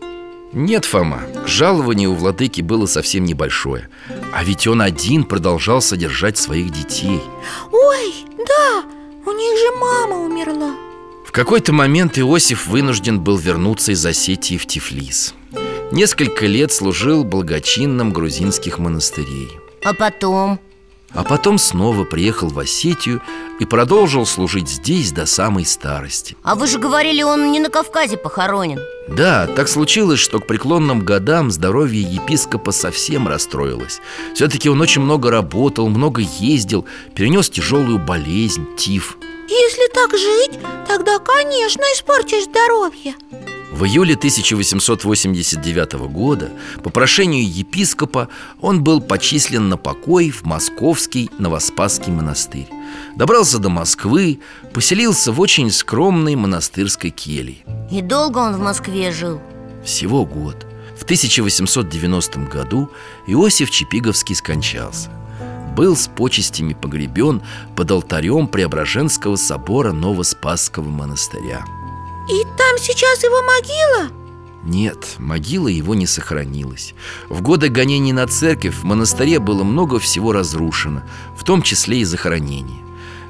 Нет, 0.52 0.84
Фома, 0.84 1.22
жалование 1.46 2.08
у 2.08 2.14
владыки 2.14 2.60
было 2.60 2.86
совсем 2.86 3.24
небольшое 3.24 3.88
А 4.34 4.42
ведь 4.42 4.66
он 4.66 4.82
один 4.82 5.24
продолжал 5.24 5.80
содержать 5.80 6.38
своих 6.38 6.70
детей 6.72 7.20
Ой, 7.70 8.14
да, 8.36 8.82
у 9.26 9.32
них 9.32 9.58
же 9.58 9.76
мама 9.78 10.16
умерла 10.16 10.74
В 11.24 11.30
какой-то 11.30 11.72
момент 11.72 12.18
Иосиф 12.18 12.66
вынужден 12.66 13.20
был 13.20 13.36
вернуться 13.36 13.92
из 13.92 14.04
Осетии 14.04 14.56
в 14.56 14.66
Тифлис. 14.66 15.34
Несколько 15.92 16.46
лет 16.46 16.72
служил 16.72 17.24
благочинным 17.24 18.12
грузинских 18.12 18.78
монастырей. 18.78 19.50
А 19.84 19.94
потом? 19.94 20.60
А 21.12 21.24
потом 21.24 21.58
снова 21.58 22.04
приехал 22.04 22.48
в 22.48 22.58
Осетию 22.58 23.20
и 23.58 23.64
продолжил 23.64 24.24
служить 24.26 24.68
здесь 24.68 25.12
до 25.12 25.26
самой 25.26 25.66
старости. 25.66 26.36
А 26.42 26.54
вы 26.54 26.66
же 26.66 26.78
говорили, 26.78 27.22
он 27.22 27.50
не 27.50 27.58
на 27.58 27.68
Кавказе 27.68 28.16
похоронен. 28.16 28.80
Да, 29.08 29.48
так 29.48 29.68
случилось, 29.68 30.20
что 30.20 30.38
к 30.38 30.46
преклонным 30.46 31.04
годам 31.04 31.50
здоровье 31.50 32.00
епископа 32.00 32.70
совсем 32.70 33.26
расстроилось. 33.26 34.00
Все-таки 34.34 34.68
он 34.68 34.80
очень 34.80 35.02
много 35.02 35.30
работал, 35.30 35.88
много 35.88 36.22
ездил, 36.38 36.86
перенес 37.14 37.50
тяжелую 37.50 37.98
болезнь, 37.98 38.66
тиф. 38.76 39.18
Если 39.48 39.92
так 39.92 40.16
жить, 40.16 40.60
тогда, 40.86 41.18
конечно, 41.18 41.82
испортишь 41.92 42.44
здоровье 42.44 43.16
В 43.80 43.84
июле 43.86 44.14
1889 44.14 45.92
года 46.12 46.50
по 46.84 46.90
прошению 46.90 47.50
епископа 47.50 48.28
он 48.60 48.84
был 48.84 49.00
почислен 49.00 49.70
на 49.70 49.78
покой 49.78 50.28
в 50.28 50.44
московский 50.44 51.30
Новоспасский 51.38 52.12
монастырь. 52.12 52.68
Добрался 53.16 53.58
до 53.58 53.70
Москвы, 53.70 54.40
поселился 54.74 55.32
в 55.32 55.40
очень 55.40 55.70
скромной 55.70 56.34
монастырской 56.34 57.08
келье. 57.08 57.56
И 57.90 58.02
долго 58.02 58.36
он 58.36 58.56
в 58.56 58.60
Москве 58.60 59.12
жил? 59.12 59.40
Всего 59.82 60.26
год. 60.26 60.66
В 60.94 61.04
1890 61.04 62.38
году 62.52 62.90
Иосиф 63.26 63.70
Чепиговский 63.70 64.34
скончался. 64.34 65.08
Был 65.74 65.96
с 65.96 66.06
почестями 66.06 66.74
погребен 66.74 67.40
под 67.76 67.90
алтарем 67.92 68.46
Преображенского 68.46 69.36
собора 69.36 69.92
Новоспасского 69.92 70.86
монастыря 70.86 71.64
И 72.30 72.44
там 72.56 72.78
сейчас 72.78 73.24
его 73.24 73.42
могила? 73.42 74.20
Нет, 74.62 75.16
могила 75.18 75.66
его 75.66 75.96
не 75.96 76.06
сохранилась. 76.06 76.94
В 77.28 77.42
годы 77.42 77.68
гонений 77.68 78.12
на 78.12 78.26
церковь 78.28 78.74
в 78.76 78.84
монастыре 78.84 79.40
было 79.40 79.64
много 79.64 79.98
всего 79.98 80.32
разрушено 80.32 81.02
В 81.36 81.44
том 81.44 81.62
числе 81.62 81.98
и 81.98 82.04
захоронение 82.04 82.78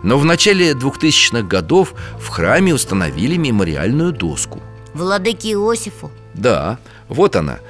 Но 0.03 0.19
в 0.19 0.25
начале 0.25 0.73
2000-х 0.73 1.43
годов 1.43 1.95
в 2.19 2.29
храме 2.29 2.75
установили 2.75 3.37
мемориальную 3.37 4.13
доску. 4.13 4.61
Владыке 4.93 5.53
Иосифу? 5.53 6.11
Да, 6.35 6.79
вот 7.09 7.37
она. 7.37 7.61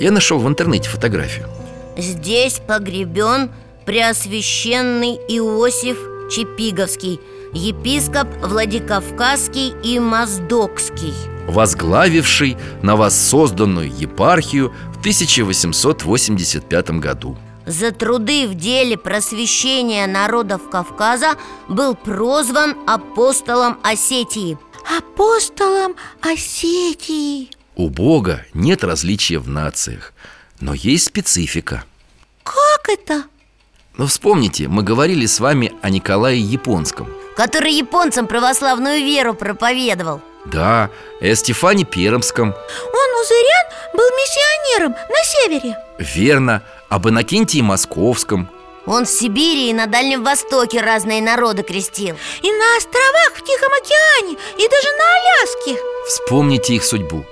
Я 0.00 0.10
нашел 0.10 0.38
в 0.38 0.48
интернете 0.48 0.88
фотографию. 0.88 1.48
Здесь 1.96 2.60
погребен 2.66 3.50
Преосвященный 3.86 5.14
Иосиф 5.28 5.98
Чепиговский 6.30 7.20
Епископ 7.54 8.26
Владикавказский 8.42 9.74
и 9.84 10.00
Моздокский 10.00 11.14
Возглавивший 11.46 12.56
новосозданную 12.82 13.96
епархию 13.96 14.74
в 14.92 14.98
1885 14.98 16.90
году. 16.98 17.38
За 17.64 17.92
труды 17.92 18.48
в 18.48 18.56
деле 18.56 18.98
просвещения 18.98 20.08
народов 20.08 20.68
Кавказа 20.68 21.36
Был 21.68 21.94
прозван 21.94 22.74
апостолом 22.88 23.78
Осетии. 23.84 24.58
Апостолом 24.98 25.94
Осетии. 26.22 27.50
У 27.76 27.88
Бога 27.88 28.44
нет 28.52 28.82
различия 28.82 29.38
в 29.38 29.48
нациях 29.48 30.12
Но 30.58 30.74
есть 30.74 31.04
специфика. 31.04 31.84
Как 32.42 32.88
это? 32.88 33.22
Но 33.96 34.08
вспомните, 34.08 34.66
мы 34.66 34.82
говорили 34.82 35.26
с 35.26 35.38
вами 35.38 35.72
о 35.82 35.90
Николае 35.90 36.40
Японском 36.40 37.06
Который 37.36 37.72
японцам 37.72 38.26
православную 38.26 39.04
веру 39.04 39.34
проповедовал. 39.34 40.20
Да, 40.44 40.90
и 41.20 41.28
о 41.30 41.34
Стефане 41.34 41.84
Пермском. 41.84 42.48
Он, 42.50 43.20
Узырян, 43.20 43.66
был 43.94 44.04
миссионером 44.04 44.92
на 44.92 45.24
севере. 45.24 45.76
Верно, 45.98 46.62
об 46.88 47.08
Иннокентии 47.08 47.60
Московском. 47.60 48.50
Он 48.86 49.06
в 49.06 49.08
Сибири 49.08 49.70
и 49.70 49.72
на 49.72 49.86
Дальнем 49.86 50.22
Востоке 50.22 50.82
разные 50.82 51.22
народы 51.22 51.62
крестил. 51.62 52.16
И 52.42 52.52
на 52.52 52.76
островах 52.76 53.32
в 53.34 53.42
Тихом 53.42 53.72
океане, 53.72 54.36
и 54.58 54.68
даже 54.68 54.88
на 54.98 55.04
Аляске. 55.14 55.82
Вспомните 56.06 56.74
их 56.74 56.84
судьбу 56.84 57.24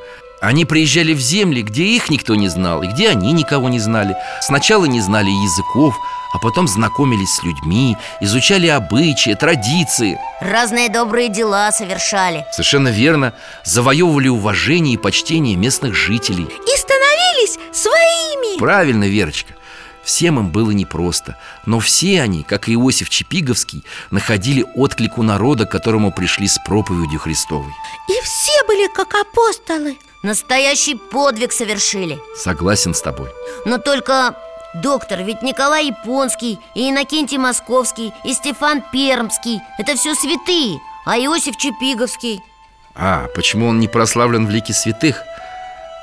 Они 0.42 0.64
приезжали 0.64 1.14
в 1.14 1.20
земли, 1.20 1.62
где 1.62 1.84
их 1.84 2.10
никто 2.10 2.34
не 2.34 2.48
знал 2.48 2.82
И 2.82 2.88
где 2.88 3.08
они 3.08 3.32
никого 3.32 3.68
не 3.68 3.78
знали. 3.78 4.16
Сначала 4.40 4.86
не 4.86 5.00
знали 5.00 5.30
языков 5.30 5.94
А 6.34 6.38
потом 6.38 6.66
знакомились 6.66 7.36
с 7.36 7.44
людьми 7.44 7.96
Изучали 8.20 8.66
обычаи, 8.66 9.34
традиции. 9.34 10.18
Разные 10.40 10.88
добрые 10.88 11.28
дела 11.28 11.70
совершали. 11.70 12.44
Совершенно 12.50 12.88
верно. 12.88 13.34
Завоевывали 13.64 14.26
уважение 14.26 14.94
и 14.94 14.98
почтение 14.98 15.54
местных 15.54 15.94
жителей. 15.94 16.44
И 16.44 16.76
становились 16.76 17.58
своими. 17.72 18.58
Правильно, 18.58 19.04
Верочка. 19.04 19.54
Всем 20.02 20.40
им 20.40 20.50
было 20.50 20.72
непросто 20.72 21.38
Но 21.64 21.78
все 21.78 22.20
они, 22.20 22.42
как 22.42 22.68
и 22.68 22.74
Иосиф 22.74 23.08
Чепиговский 23.08 23.84
Находили 24.10 24.66
отклик 24.74 25.16
у 25.16 25.22
народа, 25.22 25.64
к 25.64 25.70
которому 25.70 26.10
пришли 26.10 26.48
с 26.48 26.58
проповедью 26.66 27.20
Христовой. 27.20 27.72
И 28.08 28.24
все 28.24 28.66
были 28.66 28.92
как 28.92 29.14
апостолы 29.14 29.96
Настоящий 30.22 30.94
подвиг 30.94 31.52
совершили. 31.52 32.18
Согласен 32.36 32.94
с 32.94 33.02
тобой. 33.02 33.28
Но 33.64 33.78
только, 33.78 34.36
доктор, 34.74 35.22
ведь 35.22 35.42
Николай 35.42 35.86
Японский 35.86 36.58
И 36.74 36.88
Иннокентий 36.88 37.38
Московский 37.38 38.12
И 38.24 38.32
Стефан 38.32 38.82
Пермский 38.92 39.60
Это 39.78 39.96
все 39.96 40.14
святые 40.14 40.78
А 41.04 41.18
Иосиф 41.18 41.56
Чепиговский. 41.56 42.40
А, 42.94 43.26
почему 43.34 43.66
он 43.68 43.80
не 43.80 43.88
прославлен 43.88 44.46
в 44.46 44.50
лике 44.50 44.72
святых? 44.72 45.22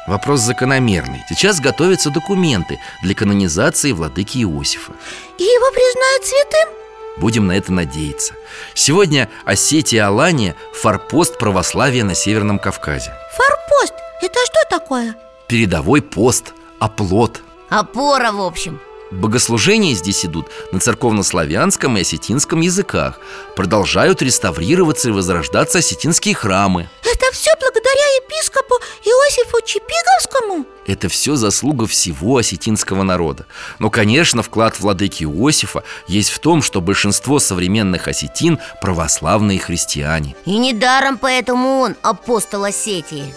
Вопрос 0.07 0.41
закономерный. 0.41 1.21
Сейчас 1.29 1.59
готовятся 1.59 2.09
документы 2.09 2.79
для 3.03 3.13
канонизации 3.13 3.91
владыки 3.91 4.39
Иосифа. 4.39 4.93
И 5.37 5.43
его 5.43 5.71
признают 5.71 6.25
святым? 6.25 6.69
Будем 7.17 7.47
на 7.47 7.51
это 7.51 7.71
надеяться. 7.71 8.33
Сегодня 8.73 9.29
Осетия 9.45 10.07
Алания– 10.07 10.55
форпост 10.73 11.37
православия 11.37 12.03
на 12.03 12.15
Северном 12.15 12.57
Кавказе. 12.59 13.13
Форпост, 13.35 13.93
это 14.21 14.39
что 14.45 14.59
такое? 14.69 15.15
Передовой 15.47 16.01
пост, 16.01 16.53
оплот. 16.79 17.41
Опора, 17.69 18.31
в 18.31 18.41
общем. 18.41 18.79
Богослужения 19.11 19.95
здесь 19.95 20.23
идут 20.23 20.47
на 20.71 20.79
церковнославянском 20.79 21.97
и 21.97 22.01
осетинском 22.01 22.61
языках. 22.61 23.19
Продолжают 23.55 24.21
реставрироваться 24.21 25.09
и 25.09 25.11
возрождаться 25.11 25.79
осетинские 25.79 26.35
храмы. 26.35 26.89
Это 27.01 27.31
все 27.33 27.51
благодаря 27.59 28.05
епископу 28.17 28.75
Иосифу 29.03 29.65
Чепиговскому? 29.65 30.65
Это 30.85 31.09
все 31.09 31.35
заслуга 31.35 31.87
всего 31.87 32.37
осетинского 32.37 33.01
народа. 33.01 33.47
Но, 33.79 33.89
конечно, 33.89 34.43
вклад 34.43 34.79
владыки 34.79 35.23
Иосифа 35.23 35.83
есть 36.07 36.29
в 36.29 36.37
том, 36.39 36.61
что 36.61 36.79
большинство 36.79 37.39
современных 37.39 38.07
осетин– 38.07 38.59
православные 38.81 39.59
христиане. 39.59 40.35
И 40.45 40.57
недаром 40.57 41.17
поэтому 41.17 41.79
он 41.79 41.95
апостол 42.03 42.63
Осетии 42.63 43.33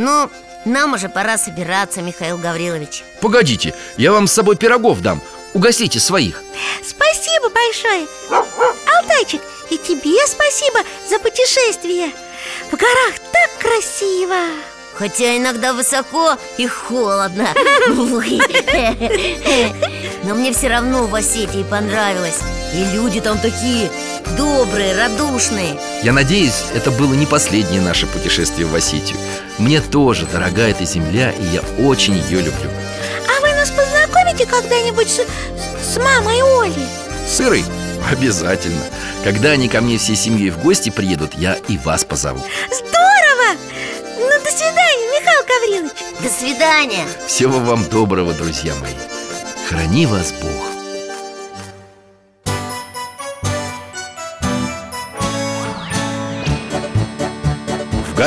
Ну, 0.00 0.30
нам 0.64 0.94
уже 0.94 1.10
пора 1.10 1.36
собираться, 1.36 2.00
Михаил 2.00 2.38
Гаврилович. 2.38 3.04
Погодите, 3.20 3.74
я 3.98 4.12
вам 4.12 4.26
с 4.28 4.32
собой 4.32 4.56
пирогов 4.56 5.02
дам. 5.02 5.20
Угостите 5.52 6.00
своих. 6.00 6.42
Спасибо 6.82 7.50
большое. 7.50 8.06
Алтайчик, 8.30 9.42
и 9.68 9.76
тебе 9.76 10.26
спасибо 10.26 10.78
за 11.06 11.18
путешествие. 11.18 12.12
В 12.70 12.76
горах 12.76 13.14
так 13.30 13.50
красиво. 13.58 14.36
Хотя 14.94 15.36
иногда 15.36 15.74
высоко 15.74 16.38
и 16.56 16.66
холодно. 16.66 17.48
Но 20.24 20.34
мне 20.34 20.52
все 20.54 20.68
равно 20.68 21.04
в 21.06 21.14
Осетии 21.14 21.62
понравилось. 21.62 22.40
И 22.74 22.84
люди 22.94 23.20
там 23.20 23.38
такие 23.38 23.90
добрые, 24.40 24.96
радушные 24.96 25.78
Я 26.02 26.12
надеюсь, 26.12 26.64
это 26.74 26.90
было 26.90 27.12
не 27.12 27.26
последнее 27.26 27.82
наше 27.82 28.06
путешествие 28.06 28.66
в 28.66 28.74
Осетию. 28.74 29.18
Мне 29.58 29.82
тоже 29.82 30.24
дорога 30.26 30.62
эта 30.62 30.86
земля, 30.86 31.30
и 31.30 31.44
я 31.44 31.60
очень 31.84 32.14
ее 32.14 32.40
люблю. 32.40 32.70
А 33.28 33.40
вы 33.42 33.52
нас 33.52 33.70
познакомите 33.70 34.46
когда-нибудь 34.46 35.08
с, 35.08 35.20
с 35.92 35.98
мамой 35.98 36.40
Оли? 36.40 36.86
С 37.28 37.38
Ирой? 37.42 37.64
Обязательно. 38.10 38.82
Когда 39.24 39.50
они 39.50 39.68
ко 39.68 39.82
мне 39.82 39.98
всей 39.98 40.16
семьей 40.16 40.48
в 40.48 40.58
гости 40.62 40.88
приедут, 40.88 41.34
я 41.34 41.56
и 41.68 41.76
вас 41.76 42.04
позову. 42.04 42.42
Здорово! 42.70 43.58
Ну, 44.18 44.42
до 44.42 44.50
свидания, 44.50 45.20
Михаил 45.20 45.44
Гаврилович. 45.46 46.22
До 46.22 46.28
свидания. 46.30 47.04
Всего 47.26 47.58
вам 47.58 47.84
доброго, 47.84 48.32
друзья 48.32 48.74
мои. 48.76 48.94
Храни 49.68 50.06
вас 50.06 50.32
Бог 50.40 50.49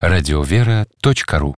дети.радиовера.ру. 0.00 1.54